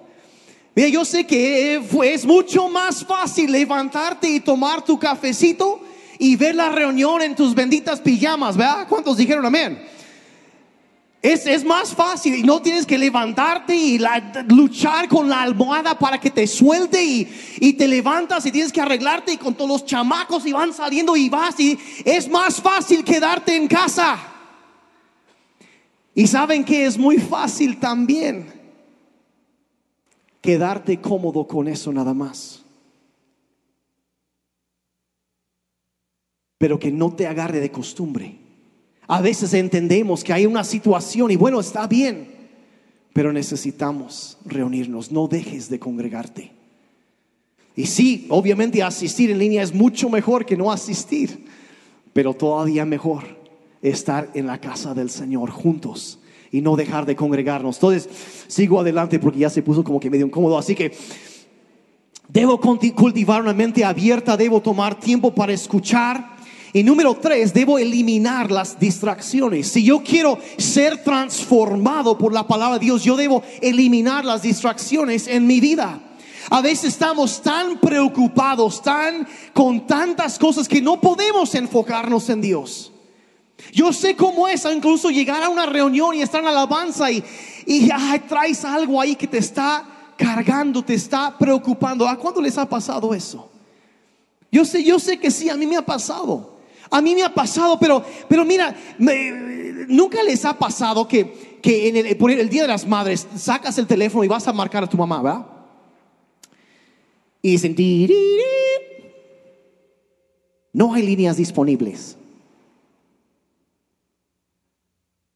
Mira, 0.75 0.89
yo 0.89 1.05
sé 1.05 1.25
que 1.25 1.81
es 2.03 2.25
mucho 2.25 2.67
más 2.67 3.05
fácil 3.05 3.51
levantarte 3.51 4.29
y 4.29 4.41
tomar 4.41 4.83
tu 4.83 4.99
cafecito 4.99 5.79
y 6.19 6.35
ver 6.35 6.55
la 6.55 6.69
reunión 6.69 7.21
en 7.21 7.35
tus 7.35 7.55
benditas 7.55 8.01
pijamas, 8.01 8.57
¿verdad? 8.57 8.85
¿Cuántos 8.87 9.17
dijeron 9.17 9.45
amén? 9.45 9.94
Es, 11.25 11.47
es 11.47 11.65
más 11.65 11.91
fácil 11.95 12.35
y 12.35 12.43
no 12.43 12.61
tienes 12.61 12.85
que 12.85 12.99
levantarte 12.99 13.75
y 13.75 13.99
luchar 14.47 15.09
con 15.09 15.27
la 15.27 15.41
almohada 15.41 15.97
para 15.97 16.19
que 16.19 16.29
te 16.29 16.45
suelte 16.45 17.03
y, 17.03 17.27
y 17.61 17.73
te 17.73 17.87
levantas 17.87 18.45
y 18.45 18.51
tienes 18.51 18.71
que 18.71 18.79
arreglarte 18.79 19.33
y 19.33 19.37
con 19.37 19.55
todos 19.55 19.67
los 19.67 19.85
chamacos 19.87 20.45
y 20.45 20.53
van 20.53 20.71
saliendo 20.71 21.17
y 21.17 21.27
vas 21.27 21.59
y 21.59 21.79
es 22.05 22.29
más 22.29 22.61
fácil 22.61 23.03
quedarte 23.03 23.55
en 23.55 23.67
casa. 23.67 24.19
Y 26.13 26.27
saben 26.27 26.63
que 26.63 26.85
es 26.85 26.95
muy 26.95 27.17
fácil 27.17 27.79
también 27.79 28.53
quedarte 30.41 31.01
cómodo 31.01 31.47
con 31.47 31.67
eso 31.67 31.91
nada 31.91 32.13
más. 32.13 32.63
Pero 36.59 36.77
que 36.77 36.91
no 36.91 37.15
te 37.15 37.25
agarre 37.25 37.61
de 37.61 37.71
costumbre. 37.71 38.44
A 39.07 39.21
veces 39.21 39.53
entendemos 39.53 40.23
que 40.23 40.33
hay 40.33 40.45
una 40.45 40.63
situación 40.63 41.31
y 41.31 41.35
bueno, 41.35 41.59
está 41.59 41.87
bien, 41.87 42.27
pero 43.13 43.31
necesitamos 43.31 44.37
reunirnos. 44.45 45.11
No 45.11 45.27
dejes 45.27 45.69
de 45.69 45.79
congregarte. 45.79 46.51
Y 47.75 47.85
sí, 47.85 48.25
obviamente 48.29 48.81
asistir 48.81 49.31
en 49.31 49.39
línea 49.39 49.61
es 49.61 49.73
mucho 49.73 50.09
mejor 50.09 50.45
que 50.45 50.55
no 50.55 50.71
asistir, 50.71 51.45
pero 52.13 52.33
todavía 52.33 52.85
mejor 52.85 53.23
estar 53.81 54.31
en 54.33 54.47
la 54.47 54.59
casa 54.59 54.93
del 54.93 55.09
Señor 55.09 55.49
juntos 55.49 56.19
y 56.51 56.61
no 56.61 56.75
dejar 56.75 57.05
de 57.05 57.15
congregarnos. 57.15 57.75
Entonces, 57.75 58.09
sigo 58.47 58.79
adelante 58.79 59.19
porque 59.19 59.39
ya 59.39 59.49
se 59.49 59.61
puso 59.61 59.83
como 59.83 59.99
que 59.99 60.09
medio 60.09 60.25
incómodo. 60.25 60.57
Así 60.57 60.73
que 60.73 60.93
debo 62.29 62.59
cultivar 62.59 63.41
una 63.41 63.53
mente 63.53 63.83
abierta, 63.83 64.37
debo 64.37 64.61
tomar 64.61 64.97
tiempo 64.97 65.35
para 65.35 65.51
escuchar. 65.51 66.34
Y 66.75 66.83
número 66.83 67.15
tres, 67.15 67.53
debo 67.53 67.79
eliminar 67.79 68.51
las 68.51 68.77
distracciones. 68.77 69.69
Si 69.69 69.81
yo 69.81 70.03
quiero 70.03 70.37
ser 70.57 71.01
transformado 71.05 72.17
por 72.17 72.33
la 72.33 72.45
palabra 72.45 72.77
de 72.77 72.83
Dios, 72.83 73.01
yo 73.01 73.15
debo 73.15 73.43
eliminar 73.61 74.25
las 74.25 74.41
distracciones 74.41 75.25
en 75.27 75.47
mi 75.47 75.61
vida. 75.61 76.01
A 76.49 76.59
veces 76.59 76.89
estamos 76.89 77.41
tan 77.41 77.79
preocupados, 77.79 78.81
tan 78.81 79.25
con 79.53 79.87
tantas 79.87 80.37
cosas 80.37 80.67
que 80.67 80.81
no 80.81 80.99
podemos 80.99 81.55
enfocarnos 81.55 82.27
en 82.27 82.41
Dios. 82.41 82.91
Yo 83.71 83.93
sé 83.93 84.17
cómo 84.17 84.45
es 84.45 84.65
incluso 84.65 85.09
llegar 85.09 85.43
a 85.43 85.47
una 85.47 85.65
reunión 85.65 86.13
y 86.13 86.23
estar 86.23 86.41
en 86.41 86.47
alabanza 86.47 87.09
y, 87.09 87.23
y 87.65 87.89
traes 88.27 88.65
algo 88.65 88.99
ahí 88.99 89.15
que 89.15 89.27
te 89.27 89.37
está 89.37 90.11
cargando, 90.17 90.83
te 90.83 90.95
está 90.95 91.37
preocupando. 91.37 92.05
¿A 92.05 92.17
cuándo 92.17 92.41
les 92.41 92.57
ha 92.57 92.67
pasado 92.67 93.13
eso? 93.13 93.49
Yo 94.51 94.65
sé, 94.65 94.83
yo 94.83 94.99
sé 94.99 95.17
que 95.17 95.31
sí, 95.31 95.49
a 95.49 95.55
mí 95.55 95.65
me 95.65 95.77
ha 95.77 95.85
pasado. 95.85 96.54
A 96.89 97.01
mí 97.01 97.15
me 97.15 97.23
ha 97.23 97.33
pasado, 97.33 97.77
pero, 97.79 98.03
pero 98.27 98.45
mira, 98.45 98.75
nunca 99.87 100.23
les 100.23 100.45
ha 100.45 100.57
pasado 100.57 101.07
que, 101.07 101.59
que 101.61 101.87
en 101.87 101.97
el, 101.97 102.17
por 102.17 102.31
el 102.31 102.49
Día 102.49 102.63
de 102.63 102.67
las 102.67 102.87
Madres 102.87 103.27
sacas 103.35 103.77
el 103.77 103.87
teléfono 103.87 104.23
y 104.23 104.27
vas 104.27 104.47
a 104.47 104.53
marcar 104.53 104.83
a 104.83 104.87
tu 104.87 104.97
mamá, 104.97 105.21
¿verdad? 105.21 105.45
Y 107.41 107.51
dicen, 107.51 107.75
no 110.73 110.93
hay 110.93 111.03
líneas 111.03 111.37
disponibles. 111.37 112.17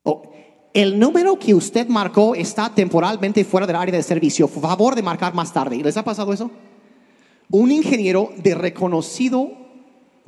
O, 0.04 0.24
el 0.74 1.00
número 1.00 1.38
que 1.38 1.54
usted 1.54 1.88
marcó 1.88 2.36
está 2.36 2.74
temporalmente 2.74 3.46
fuera 3.46 3.68
del 3.68 3.76
área 3.76 3.96
de 3.96 4.04
servicio. 4.04 4.48
Por 4.48 4.62
favor 4.62 4.96
de 4.96 5.02
marcar 5.02 5.34
más 5.34 5.54
tarde. 5.54 5.78
¿Les 5.78 5.98
ha 5.98 6.04
pasado 6.04 6.34
eso? 6.34 6.50
Un 7.50 7.72
ingeniero 7.72 8.32
de 8.38 8.56
reconocido, 8.56 9.52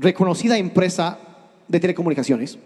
reconocida 0.01 0.57
empresa 0.57 1.19
de 1.67 1.79
telecomunicaciones 1.79 2.57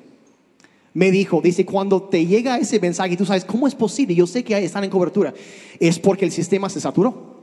me 0.93 1.11
dijo, 1.11 1.41
dice, 1.41 1.65
cuando 1.65 2.03
te 2.03 2.25
llega 2.25 2.57
ese 2.57 2.79
mensaje 2.79 3.13
y 3.13 3.17
tú 3.17 3.25
sabes, 3.25 3.43
¿cómo 3.43 3.67
es 3.67 3.75
posible? 3.75 4.15
Yo 4.15 4.25
sé 4.25 4.45
que 4.45 4.57
están 4.57 4.85
en 4.85 4.89
cobertura. 4.89 5.33
Es 5.77 5.99
porque 5.99 6.23
el 6.23 6.31
sistema 6.31 6.69
se 6.69 6.79
saturó. 6.79 7.35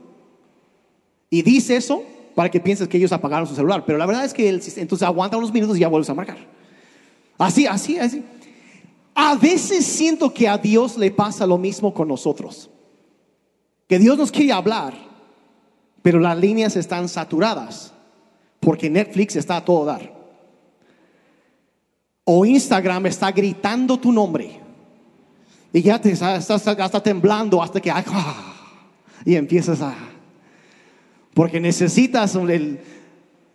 Y 1.29 1.43
dice 1.43 1.75
eso 1.75 2.03
para 2.33 2.49
que 2.49 2.59
pienses 2.59 2.87
que 2.87 2.97
ellos 2.97 3.11
apagaron 3.11 3.47
su 3.47 3.53
celular. 3.53 3.83
Pero 3.85 3.99
la 3.99 4.07
verdad 4.07 4.25
es 4.25 4.33
que 4.33 4.49
el 4.49 4.59
sistema, 4.59 4.81
entonces 4.81 5.07
aguanta 5.07 5.37
unos 5.37 5.53
minutos 5.53 5.77
y 5.77 5.81
ya 5.81 5.87
vuelves 5.87 6.09
a 6.09 6.15
marcar. 6.15 6.37
Así, 7.37 7.67
así, 7.67 7.99
así. 7.99 8.23
A 9.13 9.35
veces 9.35 9.85
siento 9.85 10.33
que 10.33 10.47
a 10.47 10.57
Dios 10.57 10.97
le 10.97 11.11
pasa 11.11 11.45
lo 11.45 11.59
mismo 11.59 11.93
con 11.93 12.07
nosotros. 12.07 12.71
Que 13.87 13.99
Dios 13.99 14.17
nos 14.17 14.31
quiere 14.31 14.51
hablar, 14.51 14.95
pero 16.01 16.19
las 16.19 16.39
líneas 16.39 16.75
están 16.75 17.07
saturadas 17.07 17.92
porque 18.63 18.89
Netflix 18.89 19.35
está 19.35 19.57
a 19.57 19.65
todo 19.65 19.85
dar. 19.85 20.13
O 22.25 22.45
Instagram 22.45 23.05
está 23.07 23.31
gritando 23.31 23.97
tu 23.99 24.11
nombre. 24.11 24.59
Y 25.73 25.81
ya 25.81 25.99
te 25.99 26.11
estás 26.11 26.49
hasta 26.51 27.01
temblando 27.03 27.61
hasta 27.61 27.81
que 27.81 27.91
ah, 27.91 28.53
y 29.25 29.35
empiezas 29.35 29.81
a 29.81 29.95
porque 31.33 31.59
necesitas 31.59 32.35
el, 32.35 32.79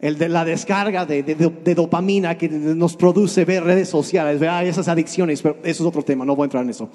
el 0.01 0.19
de 0.19 0.29
la 0.29 0.45
descarga 0.45 1.07
de, 1.07 1.23
de- 1.23 1.35
de 1.37 1.75
dopamina 1.77 2.37
que 2.37 2.49
nos 2.49 2.97
produce 2.97 3.45
ver 3.45 3.63
redes 3.63 3.89
sociales, 3.89 4.41
¿verdad? 4.41 4.67
esas 4.67 4.89
adicciones, 4.89 5.41
pero 5.41 5.59
eso 5.63 5.85
es 5.85 5.89
otro 5.89 6.03
tema, 6.03 6.25
no 6.25 6.35
voy 6.35 6.43
a 6.43 6.47
entrar 6.47 6.65
en 6.65 6.71
eso. 6.71 6.91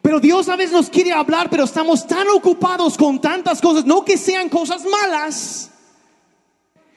Pero 0.00 0.20
Dios 0.20 0.48
a 0.48 0.54
veces 0.54 0.72
nos 0.72 0.88
quiere 0.88 1.10
hablar, 1.12 1.50
pero 1.50 1.64
estamos 1.64 2.06
tan 2.06 2.28
ocupados 2.28 2.96
con 2.96 3.20
tantas 3.20 3.60
cosas, 3.60 3.84
no 3.84 4.04
que 4.04 4.16
sean 4.16 4.48
cosas 4.48 4.84
malas, 4.84 5.72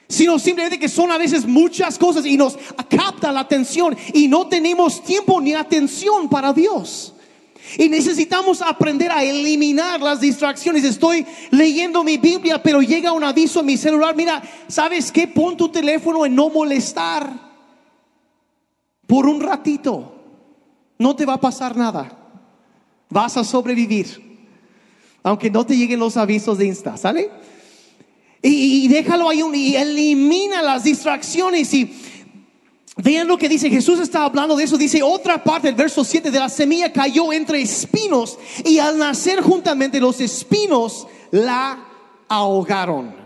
sino 0.10 0.40
simplemente 0.40 0.80
que 0.80 0.90
son 0.90 1.12
a 1.12 1.20
veces 1.20 1.46
muchas 1.46 2.00
cosas 2.00 2.26
y 2.26 2.36
nos 2.36 2.58
capta 2.90 3.32
la 3.32 3.42
atención 3.42 3.96
y 4.12 4.28
no 4.28 4.48
tenemos 4.48 5.04
tiempo 5.04 5.40
ni 5.40 5.54
atención 5.54 6.28
para 6.28 6.52
Dios. 6.52 7.14
Y 7.78 7.88
necesitamos 7.88 8.64
aprender 8.64 9.12
a 9.12 9.24
eliminar 9.24 10.02
las 10.02 10.20
distracciones. 10.20 10.84
Estoy 10.84 11.24
leyendo 11.52 12.04
mi 12.04 12.18
Biblia, 12.18 12.64
pero 12.64 12.82
llega 12.82 13.12
un 13.12 13.24
aviso 13.24 13.60
en 13.60 13.68
mi 13.68 13.78
celular. 13.78 14.16
Mira, 14.16 14.42
¿sabes 14.68 15.12
qué? 15.12 15.28
Pon 15.28 15.56
tu 15.56 15.70
teléfono 15.70 16.26
en 16.26 16.34
no 16.34 16.50
molestar 16.50 17.32
por 19.06 19.28
un 19.28 19.40
ratito. 19.40 20.16
No 20.98 21.16
te 21.16 21.28
va 21.28 21.36
a 21.36 21.42
pasar 21.42 21.78
nada. 21.78 22.12
Vas 23.10 23.38
a 23.38 23.44
sobrevivir. 23.44 24.40
Aunque 25.22 25.52
no 25.52 25.64
te 25.64 25.78
lleguen 25.78 26.00
los 26.00 26.18
avisos 26.18 26.58
de 26.58 26.66
Insta, 26.66 26.98
¿sale? 26.98 27.30
Y, 28.42 28.88
déjalo 28.88 29.30
ahí 29.30 29.42
y 29.54 29.76
elimina 29.76 30.62
las 30.62 30.86
distracciones 30.86 31.74
y 31.74 31.94
vean 32.96 33.28
lo 33.28 33.38
que 33.38 33.50
dice 33.50 33.70
Jesús 33.70 34.00
está 34.00 34.24
hablando 34.24 34.56
de 34.56 34.64
eso 34.64 34.78
dice 34.78 35.04
otra 35.04 35.44
parte 35.44 35.68
el 35.68 35.76
verso 35.76 36.04
7 36.06 36.32
de 36.32 36.40
la 36.40 36.48
semilla 36.48 36.92
cayó 36.92 37.34
entre 37.34 37.62
espinos 37.62 38.38
y 38.64 38.80
al 38.80 38.98
nacer 38.98 39.42
juntamente 39.42 40.00
los 40.00 40.22
espinos 40.22 41.08
la 41.32 41.86
ahogaron 42.30 43.19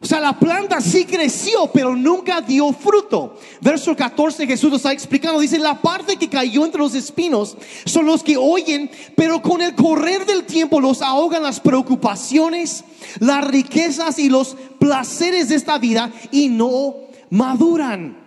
o 0.00 0.06
sea, 0.06 0.20
la 0.20 0.38
planta 0.38 0.80
sí 0.80 1.04
creció, 1.04 1.68
pero 1.72 1.96
nunca 1.96 2.40
dio 2.40 2.72
fruto. 2.72 3.36
Verso 3.60 3.96
14, 3.96 4.46
Jesús 4.46 4.70
nos 4.70 4.78
está 4.78 4.92
explicando. 4.92 5.40
Dice, 5.40 5.58
la 5.58 5.82
parte 5.82 6.16
que 6.16 6.28
cayó 6.28 6.64
entre 6.64 6.80
los 6.80 6.94
espinos 6.94 7.56
son 7.84 8.06
los 8.06 8.22
que 8.22 8.36
oyen, 8.36 8.88
pero 9.16 9.42
con 9.42 9.60
el 9.60 9.74
correr 9.74 10.24
del 10.24 10.44
tiempo 10.44 10.80
los 10.80 11.02
ahogan 11.02 11.42
las 11.42 11.58
preocupaciones, 11.58 12.84
las 13.18 13.44
riquezas 13.44 14.20
y 14.20 14.28
los 14.28 14.56
placeres 14.78 15.48
de 15.48 15.56
esta 15.56 15.78
vida 15.78 16.12
y 16.30 16.48
no 16.48 16.94
maduran. 17.30 18.18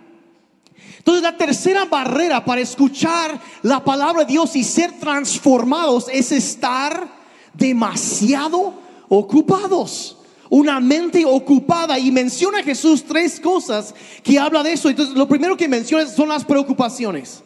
Entonces 0.98 1.22
la 1.22 1.38
tercera 1.38 1.86
barrera 1.86 2.44
para 2.44 2.60
escuchar 2.60 3.40
la 3.62 3.82
palabra 3.82 4.24
de 4.24 4.32
Dios 4.32 4.54
y 4.56 4.62
ser 4.62 4.92
transformados 5.00 6.06
es 6.12 6.32
estar 6.32 7.08
demasiado 7.54 8.74
ocupados. 9.08 10.18
Una 10.54 10.80
mente 10.80 11.24
ocupada 11.24 11.98
y 11.98 12.10
menciona 12.10 12.62
Jesús 12.62 13.04
tres 13.08 13.40
cosas 13.40 13.94
que 14.22 14.38
habla 14.38 14.62
de 14.62 14.74
eso. 14.74 14.90
Entonces 14.90 15.14
lo 15.14 15.26
primero 15.26 15.56
que 15.56 15.66
menciona 15.66 16.06
son 16.06 16.28
las 16.28 16.44
preocupaciones. 16.44 17.42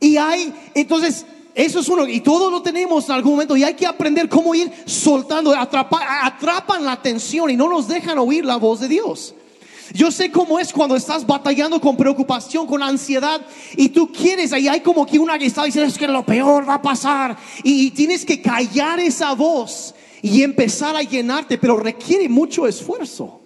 Y 0.00 0.16
hay, 0.16 0.50
entonces, 0.74 1.26
eso 1.54 1.80
es 1.80 1.88
uno, 1.90 2.08
y 2.08 2.20
todo 2.20 2.50
lo 2.50 2.62
tenemos 2.62 3.04
en 3.06 3.16
algún 3.16 3.32
momento, 3.32 3.54
y 3.54 3.64
hay 3.64 3.74
que 3.74 3.86
aprender 3.86 4.30
cómo 4.30 4.54
ir 4.54 4.72
soltando, 4.86 5.52
atrapa- 5.52 6.22
atrapan 6.22 6.86
la 6.86 6.92
atención 6.92 7.50
y 7.50 7.56
no 7.56 7.68
nos 7.68 7.86
dejan 7.86 8.16
oír 8.16 8.46
la 8.46 8.56
voz 8.56 8.80
de 8.80 8.88
Dios. 8.88 9.34
Yo 9.92 10.10
sé 10.10 10.30
cómo 10.30 10.58
es 10.58 10.72
cuando 10.72 10.96
estás 10.96 11.26
batallando 11.26 11.82
con 11.82 11.98
preocupación, 11.98 12.66
con 12.66 12.82
ansiedad, 12.82 13.42
y 13.76 13.90
tú 13.90 14.10
quieres, 14.10 14.54
ahí 14.54 14.68
hay 14.68 14.80
como 14.80 15.04
que 15.04 15.18
una 15.18 15.38
que 15.38 15.44
está 15.44 15.64
diciendo, 15.64 15.90
es 15.90 15.98
que 15.98 16.08
lo 16.08 16.24
peor 16.24 16.66
va 16.66 16.74
a 16.76 16.82
pasar, 16.82 17.36
y 17.62 17.90
tienes 17.90 18.24
que 18.24 18.40
callar 18.40 19.00
esa 19.00 19.34
voz 19.34 19.94
y 20.22 20.42
empezar 20.42 20.96
a 20.96 21.02
llenarte, 21.02 21.58
pero 21.58 21.76
requiere 21.76 22.28
mucho 22.28 22.66
esfuerzo. 22.66 23.40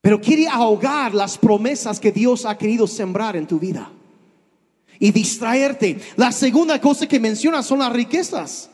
Pero 0.00 0.20
quiere 0.20 0.46
ahogar 0.48 1.14
las 1.14 1.38
promesas 1.38 1.98
que 1.98 2.12
Dios 2.12 2.44
ha 2.44 2.58
querido 2.58 2.86
sembrar 2.86 3.36
en 3.36 3.46
tu 3.46 3.58
vida 3.58 3.90
y 4.98 5.12
distraerte. 5.12 5.98
La 6.16 6.30
segunda 6.30 6.80
cosa 6.80 7.06
que 7.06 7.18
menciona 7.18 7.62
son 7.62 7.78
las 7.78 7.92
riquezas. 7.92 8.70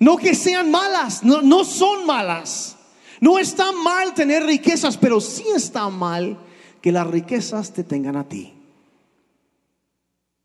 No 0.00 0.16
que 0.16 0.34
sean 0.34 0.70
malas, 0.70 1.24
no, 1.24 1.40
no 1.40 1.64
son 1.64 2.04
malas. 2.04 2.76
No 3.20 3.38
está 3.38 3.72
mal 3.72 4.12
tener 4.12 4.44
riquezas, 4.44 4.96
pero 4.98 5.20
sí 5.20 5.44
está 5.54 5.88
mal 5.88 6.38
que 6.82 6.92
las 6.92 7.06
riquezas 7.06 7.72
te 7.72 7.82
tengan 7.82 8.16
a 8.16 8.28
ti. 8.28 8.52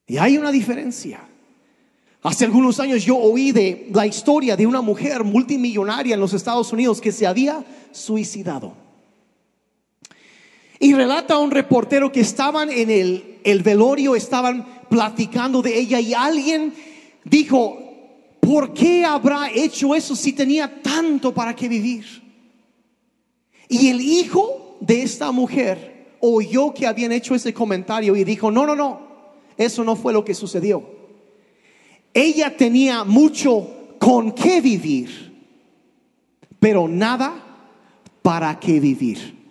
Y 0.08 0.18
hay 0.18 0.38
una 0.38 0.52
diferencia. 0.52 1.28
Hace 2.24 2.46
algunos 2.46 2.80
años 2.80 3.04
yo 3.04 3.18
oí 3.18 3.52
de 3.52 3.90
la 3.94 4.06
historia 4.06 4.56
de 4.56 4.68
una 4.68 4.82
mujer 4.82 5.24
multimillonaria 5.24 6.14
en 6.14 6.20
los 6.20 6.34
Estados 6.34 6.72
Unidos 6.72 7.02
que 7.02 7.12
se 7.12 7.26
había 7.26 7.66
suicidado. 7.92 8.74
Y 10.80 10.94
relata 10.94 11.36
a 11.36 11.40
un 11.40 11.50
reportero 11.50 12.12
que 12.12 12.22
estaban 12.22 12.70
en 12.70 12.92
el, 12.92 13.40
el 13.44 13.64
velorio, 13.64 14.16
estaban 14.16 14.66
platicando 14.90 15.64
de 15.64 15.80
ella 15.80 16.00
y 16.00 16.14
alguien 16.14 16.74
dijo, 17.24 17.80
¿por 18.40 18.74
qué 18.74 19.04
habrá 19.04 19.50
hecho 19.52 19.96
eso 19.96 20.16
si 20.16 20.34
tenía 20.34 20.82
tanto 20.82 21.34
para 21.34 21.56
que 21.56 21.68
vivir? 21.68 22.06
Y 23.68 23.88
el 23.88 24.00
hijo 24.00 24.78
de 24.80 25.02
esta 25.02 25.32
mujer 25.32 26.18
oyó 26.20 26.72
que 26.72 26.86
habían 26.86 27.12
hecho 27.14 27.34
ese 27.34 27.52
comentario 27.52 28.16
y 28.16 28.24
dijo, 28.24 28.52
no, 28.52 28.68
no, 28.68 28.76
no, 28.76 29.02
eso 29.58 29.84
no 29.84 29.96
fue 29.96 30.14
lo 30.14 30.24
que 30.24 30.36
sucedió. 30.36 31.01
Ella 32.14 32.56
tenía 32.56 33.04
mucho 33.04 33.96
con 34.00 34.34
qué 34.34 34.62
vivir, 34.62 35.32
pero 36.60 36.88
nada 36.88 37.34
para 38.22 38.60
qué 38.60 38.80
vivir. 38.80 39.42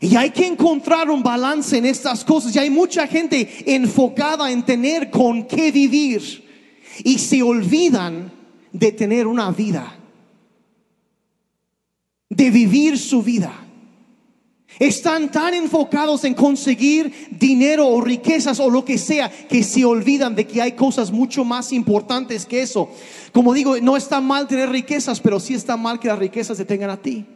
Y 0.00 0.16
hay 0.16 0.30
que 0.30 0.46
encontrar 0.46 1.10
un 1.10 1.22
balance 1.22 1.76
en 1.76 1.84
estas 1.84 2.24
cosas. 2.24 2.56
Y 2.56 2.58
hay 2.58 2.70
mucha 2.70 3.06
gente 3.06 3.48
enfocada 3.66 4.50
en 4.50 4.64
tener 4.64 5.10
con 5.10 5.46
qué 5.46 5.70
vivir. 5.70 6.48
Y 7.04 7.18
se 7.18 7.42
olvidan 7.42 8.32
de 8.72 8.92
tener 8.92 9.26
una 9.26 9.50
vida. 9.50 9.94
De 12.30 12.50
vivir 12.50 12.98
su 12.98 13.22
vida. 13.22 13.52
Están 14.80 15.30
tan 15.30 15.52
enfocados 15.52 16.24
en 16.24 16.32
conseguir 16.32 17.28
dinero 17.30 17.86
o 17.86 18.00
riquezas 18.00 18.58
o 18.60 18.70
lo 18.70 18.82
que 18.82 18.96
sea 18.96 19.28
que 19.28 19.62
se 19.62 19.84
olvidan 19.84 20.34
de 20.34 20.46
que 20.46 20.62
hay 20.62 20.72
cosas 20.72 21.10
mucho 21.12 21.44
más 21.44 21.70
importantes 21.70 22.46
que 22.46 22.62
eso. 22.62 22.88
Como 23.30 23.52
digo, 23.52 23.78
no 23.82 23.94
está 23.94 24.22
mal 24.22 24.48
tener 24.48 24.70
riquezas, 24.70 25.20
pero 25.20 25.38
sí 25.38 25.52
está 25.52 25.76
mal 25.76 26.00
que 26.00 26.08
las 26.08 26.18
riquezas 26.18 26.56
se 26.56 26.64
tengan 26.64 26.88
a 26.88 26.96
ti. 26.96 27.26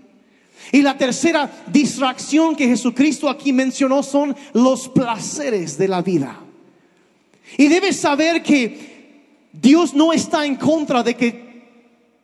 Y 0.73 0.81
la 0.81 0.97
tercera 0.97 1.51
distracción 1.71 2.57
que 2.57 2.67
Jesucristo 2.67 3.29
aquí 3.29 3.53
mencionó 3.53 4.03
son 4.03 4.35
los 4.55 4.89
placeres 4.89 5.77
de 5.77 5.89
la 5.89 6.01
vida. 6.01 6.41
Y 7.59 7.69
debes 7.69 7.97
saber 7.97 8.43
que 8.43 8.95
Dios 9.53 9.93
no 9.93 10.15
está 10.15 10.47
en 10.47 10.57
contra 10.57 11.03
de 11.03 11.15
que 11.15 11.44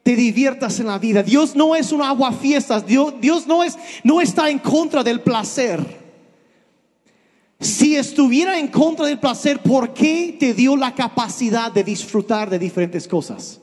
te 0.03 0.17
diviertas 0.17 0.81
en 0.81 0.87
la 0.87 0.99
vida. 0.99 1.23
Dios 1.23 1.55
no 1.55 1.75
es 1.75 1.93
un 1.93 2.03
agua 2.03 2.33
fiestas. 2.33 2.87
Dios, 2.87 3.15
Dios 3.21 3.47
no, 3.47 3.63
es, 3.63 3.79
no 4.03 4.21
está 4.21 4.51
en 4.51 4.59
contra 4.59 5.03
del 5.03 5.21
placer. 5.21 6.01
Si 7.61 7.95
estuviera 7.95 8.59
en 8.59 8.69
contra 8.69 9.07
del 9.07 9.19
placer, 9.19 9.61
¿por 9.61 9.93
qué 9.93 10.37
te 10.39 10.55
dio 10.55 10.77
la 10.77 10.95
capacidad 10.95 11.71
de 11.71 11.85
disfrutar 11.85 12.49
de 12.49 12.59
diferentes 12.59 13.07
cosas? 13.07 13.61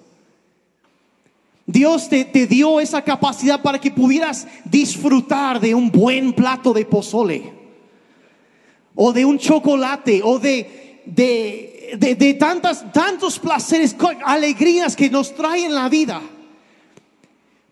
Dios 1.66 2.08
te, 2.08 2.24
te, 2.24 2.46
dio 2.46 2.80
esa 2.80 3.02
capacidad 3.02 3.62
para 3.62 3.82
que 3.82 3.92
pudieras 3.92 4.48
disfrutar 4.64 5.60
de 5.60 5.74
un 5.74 5.92
buen 5.92 6.32
plato 6.32 6.72
de 6.72 6.86
pozole, 6.86 7.52
o 8.96 9.12
de 9.12 9.26
un 9.26 9.38
chocolate, 9.38 10.22
o 10.24 10.40
de, 10.40 11.02
de 11.06 11.77
de, 11.96 12.34
tantas, 12.34 12.92
tantos 12.92 13.40
placeres, 13.40 13.96
alegrías 14.26 14.96
que 14.96 15.10
nos 15.10 15.34
traen 15.34 15.74
la 15.74 15.88
vida. 15.90 16.22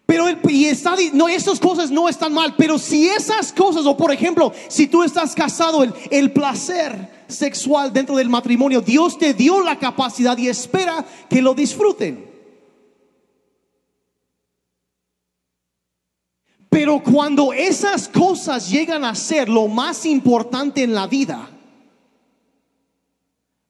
Pero 0.05 0.25
y 0.49 0.65
está, 0.65 0.95
no, 1.13 1.27
esas 1.27 1.59
cosas 1.59 1.89
no 1.89 2.07
están 2.07 2.31
mal, 2.31 2.53
pero 2.55 2.77
si 2.77 3.07
esas 3.07 3.51
cosas, 3.51 3.85
o 3.85 3.97
por 3.97 4.11
ejemplo, 4.11 4.53
si 4.67 4.87
tú 4.87 5.03
estás 5.03 5.33
casado, 5.33 5.83
el, 5.83 5.93
el 6.11 6.31
placer 6.31 7.25
sexual 7.27 7.91
dentro 7.91 8.15
del 8.15 8.29
matrimonio, 8.29 8.81
Dios 8.81 9.17
te 9.17 9.33
dio 9.33 9.63
la 9.63 9.79
capacidad 9.79 10.37
y 10.37 10.47
espera 10.47 11.03
que 11.27 11.41
lo 11.41 11.55
disfruten. 11.55 12.35
Pero 16.69 17.01
cuando 17.01 17.51
esas 17.51 18.07
cosas 18.07 18.69
llegan 18.69 19.05
a 19.05 19.15
ser 19.15 19.49
lo 19.49 19.67
más 19.67 20.05
importante 20.05 20.83
en 20.83 20.93
la 20.93 21.07
vida, 21.07 21.49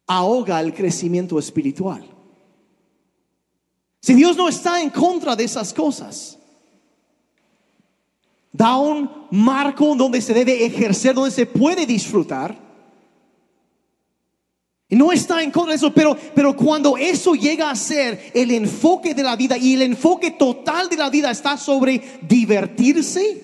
ahoga 0.07 0.59
el 0.61 0.73
crecimiento 0.73 1.39
espiritual. 1.39 2.05
Si 4.01 4.13
Dios 4.13 4.37
no 4.37 4.47
está 4.47 4.81
en 4.81 4.89
contra 4.89 5.35
de 5.35 5.45
esas 5.45 5.73
cosas, 5.73 6.37
da 8.51 8.77
un 8.77 9.09
marco 9.31 9.95
donde 9.95 10.21
se 10.21 10.33
debe 10.33 10.65
ejercer, 10.65 11.15
donde 11.15 11.31
se 11.31 11.45
puede 11.45 11.85
disfrutar. 11.85 12.55
Y 14.87 14.95
no 14.95 15.11
está 15.11 15.41
en 15.41 15.51
contra 15.51 15.71
de 15.71 15.77
eso, 15.77 15.93
pero, 15.93 16.15
pero 16.35 16.55
cuando 16.55 16.95
eso 16.95 17.33
llega 17.33 17.71
a 17.71 17.75
ser 17.75 18.31
el 18.33 18.51
enfoque 18.51 19.15
de 19.15 19.23
la 19.23 19.35
vida 19.35 19.57
y 19.57 19.73
el 19.73 19.81
enfoque 19.81 20.31
total 20.31 20.87
de 20.87 20.97
la 20.97 21.09
vida 21.09 21.31
está 21.31 21.57
sobre 21.57 22.19
divertirse, 22.21 23.43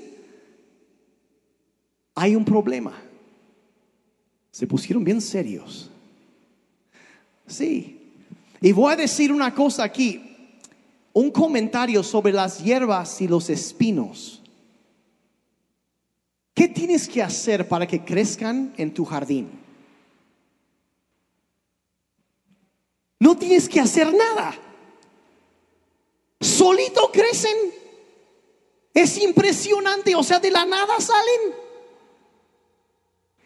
hay 2.16 2.36
un 2.36 2.46
problema. 2.46 2.94
Se 4.52 4.68
pusieron 4.68 5.04
bien 5.04 5.20
serios. 5.20 5.91
Sí. 7.52 8.00
Y 8.62 8.72
voy 8.72 8.94
a 8.94 8.96
decir 8.96 9.32
una 9.32 9.54
cosa 9.54 9.84
aquí, 9.84 10.58
un 11.14 11.32
comentario 11.32 12.02
sobre 12.04 12.32
las 12.32 12.64
hierbas 12.64 13.20
y 13.22 13.28
los 13.28 13.50
espinos. 13.50 14.42
¿Qué 16.54 16.68
tienes 16.68 17.08
que 17.08 17.22
hacer 17.22 17.68
para 17.68 17.88
que 17.88 18.04
crezcan 18.04 18.74
en 18.78 18.94
tu 18.94 19.04
jardín? 19.04 19.50
No 23.20 23.38
tienes 23.38 23.68
que 23.68 23.80
hacer 23.80 24.14
nada. 24.14 24.54
Solito 26.40 27.12
crecen. 27.12 27.56
Es 28.94 29.18
impresionante, 29.18 30.16
o 30.16 30.24
sea, 30.24 30.40
de 30.40 30.52
la 30.52 30.66
nada 30.66 31.00
salen. 31.00 31.61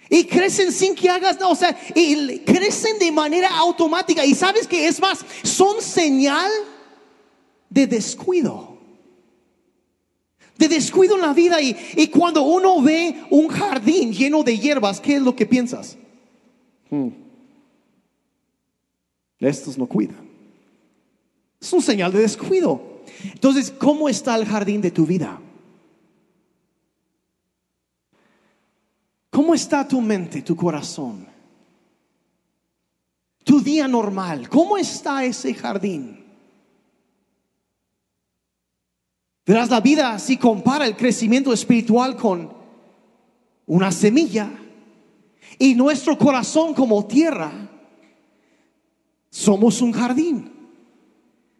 Y 0.09 0.25
crecen 0.25 0.71
sin 0.71 0.95
que 0.95 1.09
hagas 1.09 1.35
nada, 1.35 1.47
o 1.47 1.55
sea, 1.55 1.77
y 1.95 2.39
crecen 2.39 2.99
de 2.99 3.11
manera 3.11 3.49
automática. 3.57 4.23
Y 4.25 4.35
sabes 4.35 4.67
que 4.67 4.87
es 4.87 4.99
más, 4.99 5.25
son 5.43 5.81
señal 5.81 6.51
de 7.69 7.87
descuido. 7.87 8.77
De 10.57 10.67
descuido 10.67 11.15
en 11.15 11.21
la 11.21 11.33
vida. 11.33 11.61
Y, 11.61 11.75
y 11.95 12.07
cuando 12.07 12.43
uno 12.43 12.81
ve 12.81 13.23
un 13.29 13.47
jardín 13.47 14.13
lleno 14.13 14.43
de 14.43 14.57
hierbas, 14.57 15.01
¿qué 15.01 15.15
es 15.15 15.21
lo 15.21 15.35
que 15.35 15.45
piensas? 15.45 15.97
Hmm. 16.89 17.09
Estos 19.39 19.77
no 19.77 19.87
cuidan. 19.87 20.29
Es 21.59 21.73
un 21.73 21.81
señal 21.81 22.11
de 22.11 22.19
descuido. 22.19 22.81
Entonces, 23.23 23.71
¿cómo 23.71 24.07
está 24.07 24.35
el 24.35 24.45
jardín 24.45 24.81
de 24.81 24.91
tu 24.91 25.05
vida? 25.05 25.39
¿Cómo 29.35 29.53
está 29.53 29.85
tu 29.85 29.99
mente, 29.99 30.43
tu 30.43 30.55
corazón? 30.55 31.27
Tu 33.43 33.59
día 33.59 33.85
normal, 33.85 34.47
¿cómo 34.47 34.77
está 34.77 35.25
ese 35.25 35.53
jardín? 35.53 36.23
Verás, 39.45 39.69
la 39.69 39.81
vida 39.81 40.17
si 40.19 40.37
compara 40.37 40.85
el 40.85 40.95
crecimiento 40.95 41.51
espiritual 41.51 42.15
con 42.15 42.49
una 43.65 43.91
semilla 43.91 44.49
y 45.59 45.75
nuestro 45.75 46.17
corazón 46.17 46.73
como 46.73 47.05
tierra, 47.05 47.51
somos 49.29 49.81
un 49.81 49.91
jardín. 49.91 50.49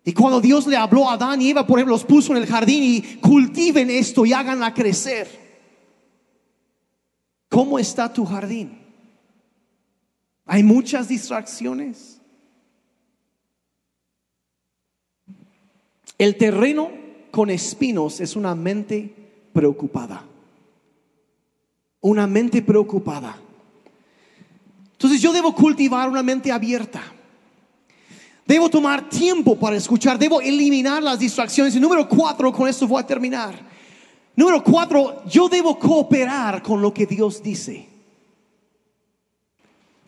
Y 0.05 0.13
cuando 0.13 0.39
Dios 0.39 0.65
le 0.65 0.77
habló 0.77 1.09
a 1.09 1.15
Adán 1.15 1.41
y 1.41 1.49
Eva, 1.49 1.67
por 1.67 1.77
ejemplo, 1.77 1.95
los 1.95 2.05
puso 2.05 2.31
en 2.31 2.41
el 2.41 2.47
jardín 2.47 2.83
y 2.83 3.01
cultiven 3.17 3.89
esto 3.89 4.25
y 4.25 4.31
háganla 4.31 4.73
crecer. 4.73 5.44
¿Cómo 7.56 7.80
está 7.80 8.12
tu 8.12 8.26
jardín? 8.26 8.78
Hay 10.45 10.62
muchas 10.62 11.08
distracciones. 11.08 12.20
El 16.18 16.36
terreno 16.36 16.91
con 17.32 17.49
espinos 17.49 18.20
es 18.20 18.36
una 18.36 18.56
mente 18.56 19.16
preocupada. 19.53 20.26
Una 22.01 22.28
mente 22.28 22.62
preocupada. 22.62 23.38
Entonces 24.91 25.22
yo 25.22 25.32
debo 25.32 25.56
cultivar 25.56 26.10
una 26.10 26.24
mente 26.24 26.51
abierta. 26.51 27.03
Debo 28.45 28.70
tomar 28.70 29.08
tiempo 29.08 29.58
para 29.58 29.78
escuchar. 29.78 30.20
Debo 30.20 30.41
eliminar 30.41 31.01
las 31.01 31.20
distracciones. 31.20 31.74
Y 31.74 31.80
número 31.80 32.06
cuatro, 32.10 32.51
con 32.51 32.68
esto 32.68 32.86
voy 32.86 33.01
a 33.01 33.08
terminar. 33.08 33.74
Número 34.36 34.63
cuatro, 34.63 35.23
yo 35.27 35.47
debo 35.47 35.79
cooperar 35.79 36.61
con 36.61 36.81
lo 36.81 36.93
que 36.93 37.05
Dios 37.05 37.41
dice. 37.41 37.88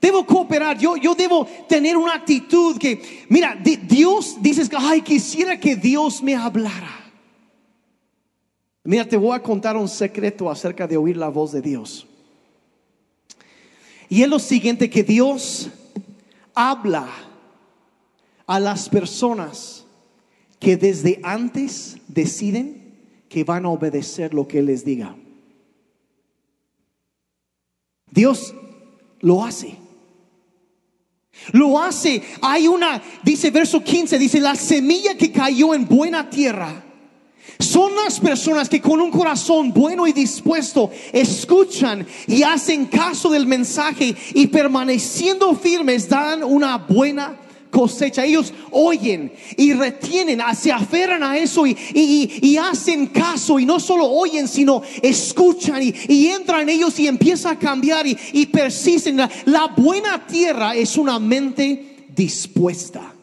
Debo 0.01 0.25
cooperar, 0.25 0.77
yo, 0.77 0.95
yo 0.97 1.15
debo 1.15 1.45
tener 1.67 1.97
una 1.97 2.15
actitud 2.15 2.77
que, 2.77 3.25
mira, 3.29 3.55
Dios 3.55 4.37
dices 4.41 4.69
que, 4.69 4.75
ay, 4.77 5.01
quisiera 5.01 5.59
que 5.59 5.75
Dios 5.75 6.21
me 6.21 6.35
hablara. 6.35 7.11
Mira, 8.83 9.05
te 9.05 9.17
voy 9.17 9.35
a 9.35 9.41
contar 9.41 9.75
un 9.75 9.89
secreto 9.89 10.49
acerca 10.49 10.87
de 10.87 10.97
oír 10.97 11.17
la 11.17 11.29
voz 11.29 11.51
de 11.51 11.61
Dios. 11.61 12.05
Y 14.07 14.21
es 14.21 14.29
lo 14.29 14.39
siguiente 14.39 14.89
que 14.89 15.03
Dios 15.03 15.69
habla 16.53 17.07
a 18.45 18.59
las 18.59 18.87
personas 18.87 19.85
que 20.59 20.77
desde 20.77 21.19
antes 21.23 21.97
deciden 22.07 22.86
que 23.29 23.43
van 23.43 23.65
a 23.65 23.69
obedecer 23.69 24.33
lo 24.33 24.47
que 24.47 24.59
Él 24.59 24.67
les 24.67 24.85
diga. 24.85 25.15
Dios 28.11 28.53
lo 29.19 29.43
hace. 29.43 29.75
Lo 31.51 31.79
hace. 31.79 32.21
Hay 32.41 32.67
una, 32.67 33.01
dice 33.23 33.51
verso 33.51 33.83
15, 33.83 34.17
dice, 34.17 34.39
la 34.39 34.55
semilla 34.55 35.15
que 35.15 35.31
cayó 35.31 35.73
en 35.73 35.87
buena 35.87 36.29
tierra. 36.29 36.83
Son 37.59 37.95
las 37.95 38.19
personas 38.19 38.69
que 38.69 38.81
con 38.81 39.01
un 39.01 39.09
corazón 39.09 39.73
bueno 39.73 40.05
y 40.05 40.13
dispuesto 40.13 40.91
escuchan 41.11 42.05
y 42.27 42.43
hacen 42.43 42.85
caso 42.85 43.29
del 43.29 43.47
mensaje 43.47 44.15
y 44.35 44.47
permaneciendo 44.47 45.55
firmes 45.55 46.07
dan 46.07 46.43
una 46.43 46.77
buena 46.77 47.35
cosecha. 47.69 48.25
Ellos 48.25 48.53
oyen 48.71 49.31
y 49.55 49.73
retienen, 49.73 50.41
se 50.55 50.71
aferran 50.71 51.23
a 51.23 51.37
eso 51.37 51.65
y, 51.65 52.57
hacen 52.57 53.07
caso 53.07 53.59
y 53.59 53.65
no 53.65 53.79
solo 53.79 54.05
oyen, 54.05 54.47
sino 54.47 54.81
escuchan 55.01 55.81
y, 55.81 56.27
entran 56.27 56.61
en 56.61 56.69
ellos 56.69 56.99
y 56.99 57.07
empieza 57.07 57.51
a 57.51 57.59
cambiar 57.59 58.05
y, 58.07 58.45
persisten. 58.47 59.17
la 59.17 59.67
buena 59.75 60.25
tierra 60.25 60.75
es 60.75 60.97
una 60.97 61.19
mente 61.19 62.07
dispuesta. 62.15 63.13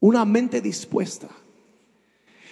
Una 0.00 0.24
mente 0.24 0.60
dispuesta. 0.60 1.28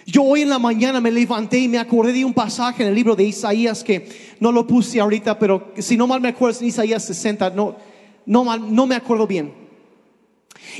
Yo 0.05 0.23
hoy 0.23 0.41
en 0.41 0.49
la 0.49 0.59
mañana 0.59 0.99
me 0.99 1.11
levanté 1.11 1.59
y 1.59 1.67
me 1.67 1.77
acordé 1.77 2.13
de 2.13 2.25
un 2.25 2.33
pasaje 2.33 2.81
en 2.83 2.89
el 2.89 2.95
libro 2.95 3.15
de 3.15 3.25
Isaías 3.25 3.83
que 3.83 4.09
no 4.39 4.51
lo 4.51 4.65
puse 4.65 4.99
ahorita, 4.99 5.37
pero 5.37 5.71
si 5.77 5.97
no 5.97 6.07
mal 6.07 6.19
me 6.19 6.29
acuerdo 6.29 6.55
es 6.55 6.61
en 6.61 6.67
Isaías 6.67 7.05
60, 7.05 7.51
no, 7.51 7.75
no, 8.25 8.43
mal, 8.43 8.73
no 8.73 8.87
me 8.87 8.95
acuerdo 8.95 9.27
bien. 9.27 9.58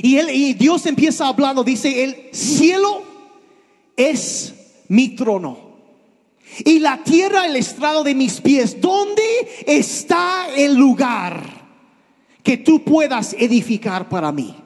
Y, 0.02 0.16
él, 0.16 0.30
y 0.30 0.54
Dios 0.54 0.86
empieza 0.86 1.28
hablando, 1.28 1.64
dice, 1.64 2.04
el 2.04 2.28
cielo 2.32 3.02
es 3.96 4.54
mi 4.88 5.10
trono 5.10 5.70
y 6.64 6.78
la 6.78 7.02
tierra 7.02 7.46
el 7.46 7.56
estrado 7.56 8.02
de 8.04 8.14
mis 8.14 8.40
pies. 8.40 8.80
¿Dónde 8.80 9.22
está 9.66 10.48
el 10.56 10.74
lugar 10.74 11.42
que 12.42 12.56
tú 12.56 12.82
puedas 12.82 13.34
edificar 13.34 14.08
para 14.08 14.32
mí? 14.32 14.56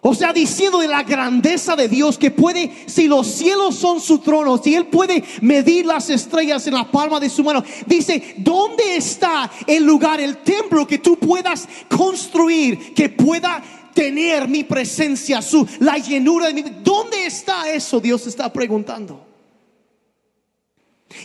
O 0.00 0.14
sea, 0.14 0.32
diciendo 0.32 0.78
de 0.78 0.86
la 0.86 1.02
grandeza 1.02 1.74
de 1.74 1.88
Dios 1.88 2.18
que 2.18 2.30
puede, 2.30 2.70
si 2.86 3.08
los 3.08 3.26
cielos 3.26 3.74
son 3.74 4.00
su 4.00 4.18
trono, 4.18 4.56
si 4.56 4.74
Él 4.74 4.86
puede 4.86 5.24
medir 5.40 5.86
las 5.86 6.08
estrellas 6.08 6.64
en 6.68 6.74
la 6.74 6.88
palma 6.88 7.18
de 7.18 7.28
su 7.28 7.42
mano, 7.42 7.64
dice, 7.84 8.36
¿dónde 8.38 8.96
está 8.96 9.50
el 9.66 9.84
lugar, 9.84 10.20
el 10.20 10.38
templo 10.38 10.86
que 10.86 10.98
tú 10.98 11.18
puedas 11.18 11.68
construir, 11.88 12.94
que 12.94 13.08
pueda 13.08 13.60
tener 13.92 14.46
mi 14.46 14.62
presencia, 14.62 15.42
su, 15.42 15.66
la 15.80 15.98
llenura 15.98 16.46
de 16.46 16.54
mi... 16.54 16.62
¿Dónde 16.62 17.26
está 17.26 17.68
eso? 17.68 17.98
Dios 17.98 18.24
está 18.28 18.52
preguntando. 18.52 19.26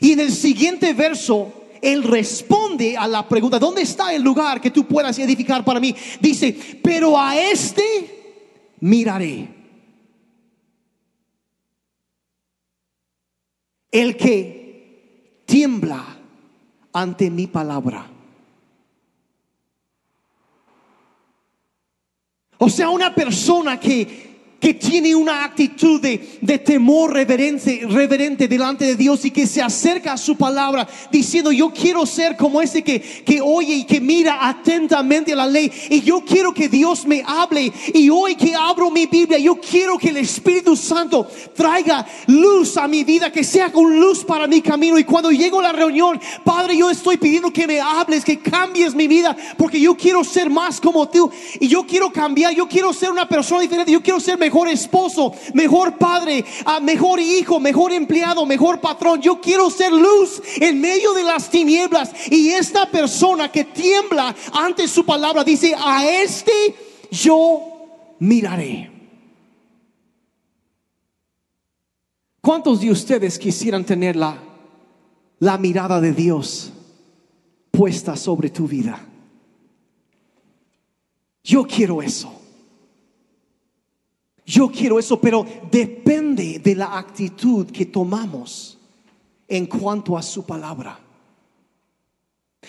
Y 0.02 0.14
en 0.14 0.20
el 0.20 0.32
siguiente 0.32 0.94
verso, 0.94 1.54
Él 1.80 2.02
responde 2.02 2.98
a 2.98 3.08
la 3.08 3.30
pregunta, 3.30 3.60
¿dónde 3.60 3.84
está 3.84 4.12
el 4.16 4.24
lugar 4.24 4.60
que 4.60 4.72
tú 4.72 4.88
puedas 4.88 5.20
edificar 5.20 5.64
para 5.64 5.80
mí? 5.80 5.96
Dice, 6.20 6.58
pero 6.82 7.20
a 7.20 7.38
este 7.38 8.23
miraré. 8.84 9.48
El 13.90 14.18
que 14.18 15.44
tiembla 15.46 16.04
ante 16.92 17.30
mi 17.30 17.48
palabra. 17.48 18.10
O 22.58 22.70
sea, 22.70 22.90
una 22.90 23.16
persona 23.16 23.80
que 23.80 24.33
que 24.64 24.74
tiene 24.76 25.14
una 25.14 25.44
actitud 25.44 26.00
de, 26.00 26.18
temor 26.60 27.12
reverente, 27.12 27.82
reverente 27.86 28.48
delante 28.48 28.86
de 28.86 28.96
Dios 28.96 29.26
y 29.26 29.32
que 29.32 29.46
se 29.46 29.62
acerca 29.62 30.14
a 30.14 30.18
su 30.18 30.38
palabra 30.38 30.88
diciendo, 31.12 31.52
yo 31.52 31.74
quiero 31.74 32.06
ser 32.06 32.38
como 32.38 32.62
ese 32.62 32.82
que, 32.82 33.02
que 33.02 33.42
oye 33.42 33.74
y 33.74 33.84
que 33.84 34.00
mira 34.00 34.48
atentamente 34.48 35.34
a 35.34 35.36
la 35.36 35.48
ley. 35.48 35.70
Y 35.90 36.00
yo 36.00 36.24
quiero 36.26 36.54
que 36.54 36.70
Dios 36.70 37.06
me 37.06 37.22
hable. 37.28 37.74
Y 37.94 38.10
hoy 38.10 38.38
que 38.38 38.56
abro 38.56 38.90
mi 38.90 39.06
Biblia, 39.06 39.38
yo 39.38 39.60
quiero 39.60 39.98
que 39.98 40.08
el 40.08 40.16
Espíritu 40.18 40.78
Santo 40.78 41.28
traiga 41.54 42.08
luz 42.28 42.78
a 42.78 42.88
mi 42.88 43.04
vida, 43.04 43.34
que 43.34 43.44
sea 43.44 43.70
con 43.70 44.00
luz 44.00 44.24
para 44.24 44.48
mi 44.48 44.62
camino. 44.62 44.98
Y 44.98 45.04
cuando 45.04 45.30
llego 45.30 45.60
a 45.60 45.64
la 45.64 45.74
reunión, 45.74 46.22
Padre, 46.46 46.78
yo 46.78 46.90
estoy 46.90 47.18
pidiendo 47.18 47.52
que 47.52 47.68
me 47.68 47.82
hables, 47.82 48.24
que 48.24 48.40
cambies 48.40 48.96
mi 48.96 49.10
vida, 49.10 49.36
porque 49.58 49.82
yo 49.82 49.98
quiero 49.98 50.24
ser 50.24 50.50
más 50.50 50.80
como 50.80 51.10
tú. 51.10 51.30
Y 51.60 51.68
yo 51.68 51.86
quiero 51.86 52.14
cambiar, 52.14 52.54
yo 52.54 52.66
quiero 52.66 52.94
ser 52.94 53.12
una 53.12 53.28
persona 53.28 53.60
diferente, 53.60 53.92
yo 53.92 54.02
quiero 54.02 54.22
ser 54.22 54.38
mejor 54.38 54.53
mejor 54.54 54.68
esposo, 54.68 55.34
mejor 55.56 55.98
padre, 55.98 56.46
mejor 56.84 57.20
hijo, 57.20 57.60
mejor 57.60 57.92
empleado, 57.92 58.46
mejor 58.46 58.80
patrón. 58.80 59.20
Yo 59.20 59.42
quiero 59.42 59.72
ser 59.72 59.92
luz 59.92 60.44
en 60.58 60.80
medio 60.80 61.14
de 61.14 61.24
las 61.24 61.50
tinieblas. 61.50 62.12
Y 62.30 62.50
esta 62.50 62.86
persona 62.86 63.52
que 63.52 63.64
tiembla 63.64 64.36
ante 64.54 64.88
su 64.88 65.04
palabra 65.04 65.44
dice, 65.44 65.74
a 65.76 66.08
este 66.08 66.76
yo 67.10 67.62
miraré. 68.20 68.92
¿Cuántos 72.40 72.82
de 72.82 72.92
ustedes 72.92 73.40
quisieran 73.40 73.84
tener 73.84 74.16
la, 74.16 74.38
la 75.40 75.58
mirada 75.58 76.00
de 76.00 76.14
Dios 76.14 76.72
puesta 77.72 78.16
sobre 78.16 78.52
tu 78.52 78.68
vida? 78.68 79.04
Yo 81.44 81.66
quiero 81.66 82.04
eso. 82.04 82.43
Yo 84.46 84.70
quiero 84.70 85.00
eso, 85.00 85.20
pero 85.20 85.46
depende 85.72 86.60
de 86.60 86.76
la 86.76 86.98
actitud 86.98 87.68
que 87.68 87.86
tomamos 87.86 88.78
en 89.48 89.66
cuanto 89.68 90.18
a 90.18 90.22
su 90.22 90.46
palabra. 90.46 91.00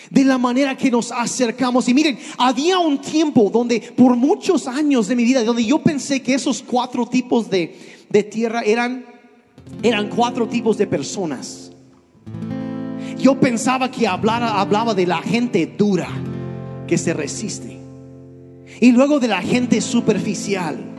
De 0.09 0.23
la 0.23 0.37
manera 0.37 0.75
que 0.75 0.91
nos 0.91 1.11
acercamos. 1.11 1.87
Y 1.89 1.93
miren, 1.93 2.17
había 2.37 2.79
un 2.79 2.99
tiempo 2.99 3.49
donde 3.49 3.79
por 3.95 4.15
muchos 4.15 4.67
años 4.67 5.07
de 5.07 5.15
mi 5.15 5.23
vida, 5.23 5.43
donde 5.43 5.65
yo 5.65 5.79
pensé 5.79 6.21
que 6.21 6.33
esos 6.33 6.61
cuatro 6.61 7.05
tipos 7.05 7.49
de, 7.49 7.75
tierra 8.29 8.61
eran, 8.61 9.05
eran 9.83 10.09
cuatro 10.09 10.47
tipos 10.47 10.77
de 10.77 10.87
personas. 10.87 11.71
Yo 13.17 13.39
pensaba 13.39 13.89
que 13.89 14.07
hablara, 14.07 14.59
hablaba 14.59 14.93
de 14.93 15.07
la 15.07 15.21
gente 15.21 15.65
dura 15.65 16.09
que 16.87 16.97
se 16.97 17.13
resiste. 17.13 17.79
Y 18.79 18.91
luego 18.91 19.19
de 19.19 19.29
la 19.29 19.41
gente 19.41 19.79
superficial 19.81 20.94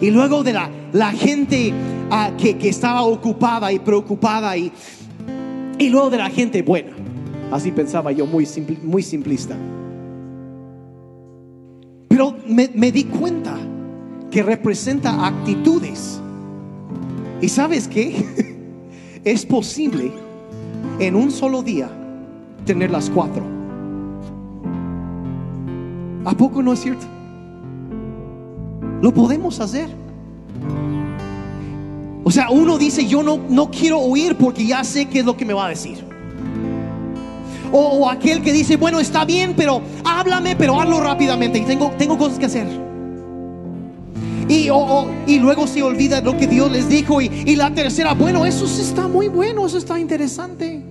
y 0.00 0.10
luego 0.10 0.42
de 0.42 0.52
la, 0.52 0.70
la 0.92 1.12
gente 1.12 1.72
ah, 2.10 2.32
que, 2.38 2.56
que, 2.56 2.68
estaba 2.68 3.02
ocupada 3.02 3.72
y 3.72 3.78
preocupada 3.78 4.56
y, 4.56 4.72
y 5.78 5.88
luego 5.88 6.10
de 6.10 6.18
la 6.18 6.30
gente 6.30 6.62
buena. 6.62 6.92
Así 7.50 7.72
pensaba 7.72 8.12
yo, 8.12 8.26
muy, 8.26 8.46
muy 8.82 9.02
simplista. 9.02 9.56
Pero 12.08 12.36
me, 12.46 12.70
me 12.74 12.92
di 12.92 13.04
cuenta 13.04 13.56
que 14.30 14.42
representa 14.42 15.26
actitudes. 15.26 16.20
¿Y 17.40 17.48
sabes 17.48 17.88
qué? 17.88 18.24
es 19.24 19.46
posible 19.46 20.12
en 20.98 21.16
un 21.16 21.30
solo 21.30 21.62
día 21.62 21.90
tener 22.64 22.90
las 22.90 23.08
cuatro. 23.10 23.42
¿A 26.24 26.32
poco 26.36 26.62
no 26.62 26.72
es 26.72 26.80
cierto? 26.80 27.06
Lo 29.00 29.12
podemos 29.12 29.60
hacer. 29.60 29.88
O 32.24 32.30
sea, 32.30 32.50
uno 32.50 32.76
dice, 32.76 33.06
yo 33.06 33.22
no, 33.22 33.38
no 33.48 33.70
quiero 33.70 34.00
oír 34.00 34.36
porque 34.36 34.66
ya 34.66 34.84
sé 34.84 35.06
qué 35.06 35.20
es 35.20 35.24
lo 35.24 35.36
que 35.36 35.44
me 35.44 35.54
va 35.54 35.66
a 35.66 35.68
decir. 35.70 36.04
O, 37.72 38.08
aquel 38.08 38.42
que 38.42 38.52
dice, 38.52 38.76
bueno, 38.76 38.98
está 38.98 39.24
bien, 39.24 39.54
pero 39.56 39.80
háblame, 40.04 40.56
pero 40.56 40.80
hazlo 40.80 41.00
rápidamente 41.00 41.58
y 41.58 41.62
tengo, 41.62 41.90
tengo 41.98 42.16
cosas 42.16 42.38
que 42.38 42.46
hacer. 42.46 42.66
Y, 44.48 44.68
y 45.26 45.38
luego 45.38 45.66
se 45.66 45.82
olvida 45.82 46.20
lo 46.20 46.36
que 46.36 46.46
Dios 46.46 46.70
les 46.70 46.88
dijo. 46.88 47.20
Y, 47.20 47.26
y 47.46 47.56
la 47.56 47.72
tercera, 47.72 48.14
bueno, 48.14 48.46
eso 48.46 48.64
está 48.64 49.06
muy 49.06 49.28
bueno, 49.28 49.66
eso 49.66 49.78
está 49.78 49.98
interesante. 49.98 50.82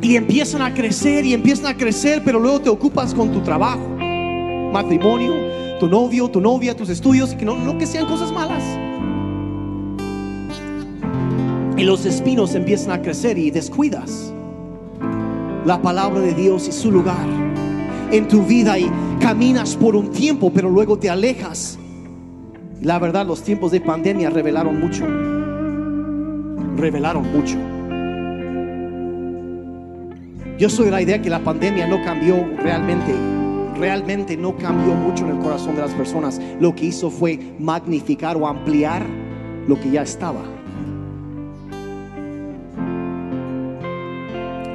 Y 0.00 0.16
empiezan 0.16 0.60
a 0.60 0.74
crecer 0.74 1.24
y 1.24 1.32
empiezan 1.32 1.66
a 1.66 1.76
crecer, 1.76 2.22
pero 2.24 2.38
luego 2.38 2.60
te 2.60 2.68
ocupas 2.68 3.14
con 3.14 3.32
tu 3.32 3.40
trabajo, 3.40 3.88
matrimonio, 4.70 5.32
tu 5.84 5.90
novio, 5.90 6.30
tu 6.30 6.40
novia, 6.40 6.74
tus 6.74 6.88
estudios, 6.88 7.34
y 7.34 7.36
que 7.36 7.44
no, 7.44 7.56
no 7.56 7.76
que 7.76 7.84
sean 7.84 8.06
cosas 8.06 8.32
malas. 8.32 8.62
Y 11.76 11.82
los 11.82 12.06
espinos 12.06 12.54
empiezan 12.54 12.92
a 12.92 13.02
crecer 13.02 13.36
y 13.36 13.50
descuidas 13.50 14.32
la 15.66 15.82
palabra 15.82 16.20
de 16.20 16.32
Dios 16.32 16.68
y 16.68 16.72
su 16.72 16.90
lugar 16.90 17.26
en 18.10 18.26
tu 18.28 18.44
vida 18.44 18.78
y 18.78 18.90
caminas 19.20 19.76
por 19.76 19.94
un 19.94 20.10
tiempo, 20.10 20.50
pero 20.54 20.70
luego 20.70 20.98
te 20.98 21.10
alejas. 21.10 21.78
La 22.80 22.98
verdad, 22.98 23.26
los 23.26 23.42
tiempos 23.42 23.70
de 23.70 23.82
pandemia 23.82 24.30
revelaron 24.30 24.80
mucho. 24.80 25.06
Revelaron 26.78 27.30
mucho. 27.30 27.58
Yo 30.58 30.70
soy 30.70 30.90
la 30.90 31.02
idea 31.02 31.20
que 31.20 31.28
la 31.28 31.40
pandemia 31.40 31.86
no 31.86 32.02
cambió 32.02 32.36
realmente, 32.56 33.12
realmente 33.76 34.36
no 34.36 34.56
cambió 34.56 34.94
mucho 34.94 35.24
en 35.24 35.36
el 35.36 35.38
corazón 35.38 35.74
de 35.74 35.82
las 35.82 35.92
personas. 35.92 36.40
Lo 36.60 36.74
que 36.74 36.86
hizo 36.86 37.10
fue 37.10 37.38
magnificar 37.58 38.36
o 38.36 38.46
ampliar 38.46 39.04
lo 39.66 39.78
que 39.80 39.90
ya 39.90 40.02
estaba. 40.02 40.42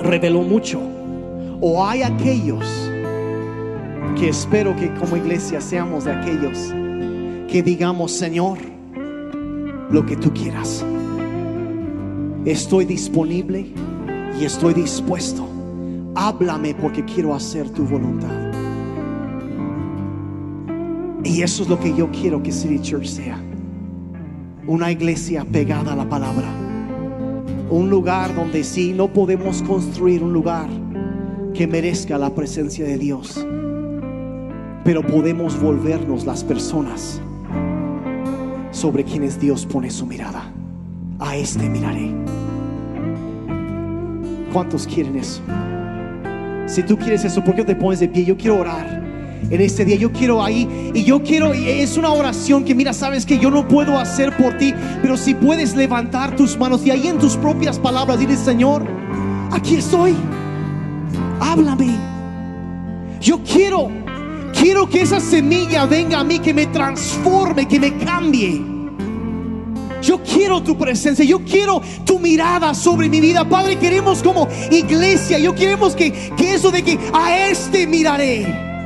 Reveló 0.01 0.41
mucho. 0.41 0.79
O 1.61 1.85
hay 1.85 2.03
aquellos 2.03 2.65
que 4.17 4.29
espero 4.29 4.75
que 4.75 4.93
como 4.95 5.17
iglesia 5.17 5.61
seamos 5.61 6.05
de 6.05 6.13
aquellos 6.13 6.73
que 7.49 7.63
digamos, 7.63 8.11
Señor, 8.11 8.59
lo 9.89 10.05
que 10.05 10.15
tú 10.15 10.31
quieras. 10.33 10.85
Estoy 12.45 12.85
disponible 12.85 13.65
y 14.39 14.45
estoy 14.45 14.73
dispuesto. 14.73 15.47
Háblame 16.15 16.75
porque 16.75 17.03
quiero 17.05 17.33
hacer 17.33 17.69
tu 17.69 17.83
voluntad. 17.85 18.48
Y 21.23 21.41
eso 21.41 21.63
es 21.63 21.69
lo 21.69 21.79
que 21.79 21.93
yo 21.93 22.09
quiero 22.11 22.41
que 22.41 22.51
City 22.51 22.79
Church 22.79 23.07
sea. 23.07 23.39
Una 24.67 24.91
iglesia 24.91 25.45
pegada 25.45 25.93
a 25.93 25.95
la 25.95 26.07
palabra. 26.07 26.47
Un 27.69 27.89
lugar 27.89 28.33
donde 28.35 28.63
sí 28.63 28.93
no 28.93 29.11
podemos 29.11 29.61
construir 29.63 30.23
un 30.23 30.31
lugar 30.31 30.69
que 31.53 31.67
merezca 31.67 32.17
la 32.17 32.33
presencia 32.33 32.85
de 32.85 32.97
Dios. 32.97 33.45
Pero 34.83 35.05
podemos 35.05 35.59
volvernos 35.59 36.25
las 36.25 36.43
personas 36.43 37.21
sobre 38.71 39.03
quienes 39.03 39.39
Dios 39.39 39.65
pone 39.65 39.89
su 39.89 40.05
mirada. 40.05 40.53
A 41.19 41.35
este 41.35 41.67
miraré. 41.69 42.13
¿Cuántos 44.53 44.87
quieren 44.87 45.17
eso? 45.17 45.41
Si 46.65 46.81
tú 46.83 46.97
quieres 46.97 47.25
eso, 47.25 47.43
¿por 47.43 47.55
qué 47.55 47.65
te 47.65 47.75
pones 47.75 47.99
de 47.99 48.07
pie? 48.07 48.23
Yo 48.23 48.37
quiero 48.37 48.59
orar 48.59 48.98
en 49.49 49.61
este 49.61 49.85
día. 49.85 49.95
Yo 49.95 50.11
quiero 50.11 50.43
ahí 50.43 50.91
y 50.93 51.03
yo 51.03 51.21
quiero, 51.23 51.53
es 51.53 51.97
una 51.97 52.11
oración 52.11 52.63
que 52.63 52.75
mira, 52.75 52.93
sabes 52.93 53.25
que 53.25 53.39
yo 53.39 53.49
no 53.51 53.67
puedo 53.67 53.97
hacer 53.99 54.35
por 54.37 54.57
ti, 54.57 54.73
pero 55.01 55.17
si 55.17 55.33
puedes 55.33 55.75
levantar 55.75 56.35
tus 56.35 56.57
manos 56.57 56.85
y 56.85 56.91
ahí 56.91 57.07
en 57.07 57.19
tus 57.19 57.35
propias 57.37 57.79
palabras 57.79 58.19
dile, 58.19 58.37
Señor, 58.37 58.85
aquí 59.51 59.75
estoy. 59.75 60.15
Háblame. 61.39 61.95
Yo 63.21 63.41
quiero, 63.43 63.89
quiero 64.53 64.89
que 64.89 65.01
esa 65.01 65.19
semilla 65.19 65.85
venga 65.85 66.19
a 66.19 66.23
mí, 66.23 66.39
que 66.39 66.53
me 66.53 66.67
transforme, 66.67 67.67
que 67.67 67.79
me 67.79 67.97
cambie. 67.97 68.61
Yo 70.01 70.21
quiero 70.23 70.63
tu 70.63 70.77
presencia, 70.77 71.25
yo 71.25 71.43
quiero 71.43 71.81
tu 72.05 72.19
mirada 72.19 72.73
sobre 72.73 73.09
mi 73.09 73.19
vida. 73.19 73.47
Padre, 73.47 73.77
queremos 73.77 74.23
como 74.23 74.47
iglesia, 74.71 75.39
yo 75.39 75.53
queremos 75.53 75.95
que, 75.95 76.11
que 76.37 76.53
eso 76.53 76.71
de 76.71 76.83
que 76.83 76.97
a 77.13 77.47
este 77.47 77.85
miraré. 77.85 78.78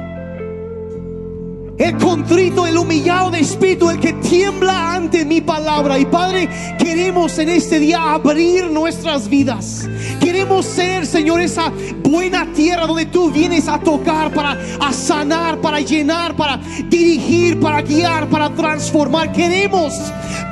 El 1.78 1.98
contrito, 1.98 2.68
el 2.68 2.78
humillado 2.78 3.32
de 3.32 3.40
espíritu, 3.40 3.90
el 3.90 4.00
que 4.00 4.14
tiembla 4.14 4.94
ante 4.94 5.26
mi 5.26 5.42
palabra. 5.42 5.98
Y 5.98 6.06
Padre, 6.06 6.48
queremos 6.78 7.40
en 7.40 7.50
este 7.50 7.80
día 7.80 8.14
abrir 8.14 8.70
nuestras 8.70 9.28
vidas. 9.28 9.90
Queremos 10.20 10.68
ser, 10.68 11.08
Señor, 11.08 11.42
esa 11.42 11.74
buena 12.04 12.46
tierra 12.54 12.86
donde 12.86 13.08
tú 13.08 13.32
vienes 13.32 13.68
a 13.68 13.80
tocar, 13.80 14.32
para 14.32 14.56
a 14.80 14.94
sanar, 14.94 15.62
para 15.62 15.80
llenar, 15.80 16.36
para 16.36 16.58
dirigir, 16.90 17.60
para 17.60 17.82
guiar, 17.82 18.28
para 18.28 18.52
transformar. 18.52 19.32
Queremos, 19.32 19.96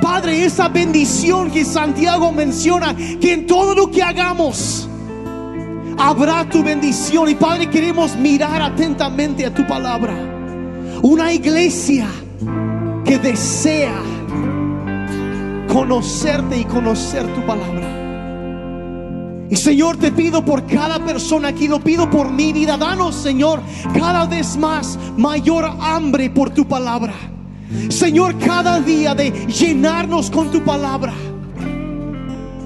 Padre, 0.00 0.44
esa 0.44 0.68
bendición 0.68 1.52
que 1.52 1.64
Santiago 1.64 2.32
menciona, 2.32 2.96
que 2.96 3.32
en 3.32 3.46
todo 3.46 3.76
lo 3.76 3.88
que 3.92 4.02
hagamos 4.02 4.88
habrá 5.96 6.48
tu 6.48 6.64
bendición. 6.64 7.28
Y 7.28 7.36
Padre, 7.36 7.70
queremos 7.70 8.16
mirar 8.16 8.60
atentamente 8.60 9.46
a 9.46 9.54
tu 9.54 9.64
palabra. 9.68 10.31
Una 11.02 11.32
iglesia 11.32 12.06
que 13.04 13.18
desea 13.18 14.00
conocerte 15.66 16.58
y 16.58 16.64
conocer 16.64 17.26
tu 17.34 17.44
palabra. 17.44 17.98
Y 19.50 19.56
Señor, 19.56 19.96
te 19.96 20.12
pido 20.12 20.44
por 20.44 20.64
cada 20.64 21.04
persona 21.04 21.48
aquí, 21.48 21.66
lo 21.66 21.80
pido 21.80 22.08
por 22.08 22.30
mi 22.30 22.52
vida. 22.52 22.76
Danos, 22.76 23.16
Señor, 23.16 23.60
cada 23.92 24.26
vez 24.26 24.56
más 24.56 24.98
mayor 25.16 25.64
hambre 25.80 26.30
por 26.30 26.50
tu 26.50 26.66
palabra. 26.66 27.14
Señor, 27.88 28.38
cada 28.38 28.80
día 28.80 29.14
de 29.14 29.30
llenarnos 29.48 30.30
con 30.30 30.50
tu 30.50 30.62
palabra. 30.62 31.12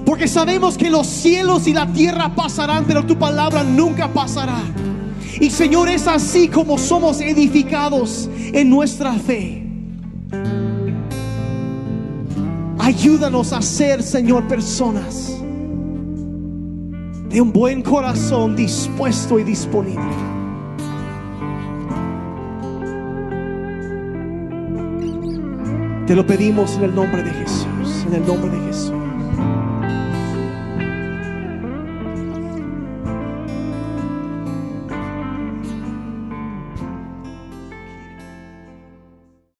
Porque 0.05 0.27
sabemos 0.27 0.77
que 0.77 0.89
los 0.89 1.07
cielos 1.07 1.67
y 1.67 1.73
la 1.73 1.87
tierra 1.87 2.35
pasarán, 2.35 2.85
pero 2.85 3.03
tu 3.05 3.17
palabra 3.17 3.63
nunca 3.63 4.07
pasará. 4.13 4.59
Y 5.39 5.49
Señor, 5.49 5.89
es 5.89 6.07
así 6.07 6.47
como 6.47 6.77
somos 6.77 7.21
edificados 7.21 8.29
en 8.53 8.69
nuestra 8.69 9.13
fe. 9.13 9.63
Ayúdanos 12.79 13.53
a 13.53 13.61
ser, 13.61 14.01
Señor, 14.01 14.47
personas 14.47 15.37
de 17.29 17.41
un 17.41 17.51
buen 17.51 17.83
corazón 17.83 18.55
dispuesto 18.55 19.37
y 19.37 19.43
disponible. 19.43 20.01
Te 26.07 26.15
lo 26.15 26.25
pedimos 26.25 26.77
en 26.77 26.83
el 26.83 26.95
nombre 26.95 27.21
de 27.21 27.31
Jesús, 27.31 28.05
en 28.07 28.13
el 28.15 28.25
nombre 28.25 28.49
de 28.49 28.67
Jesús. 28.67 29.06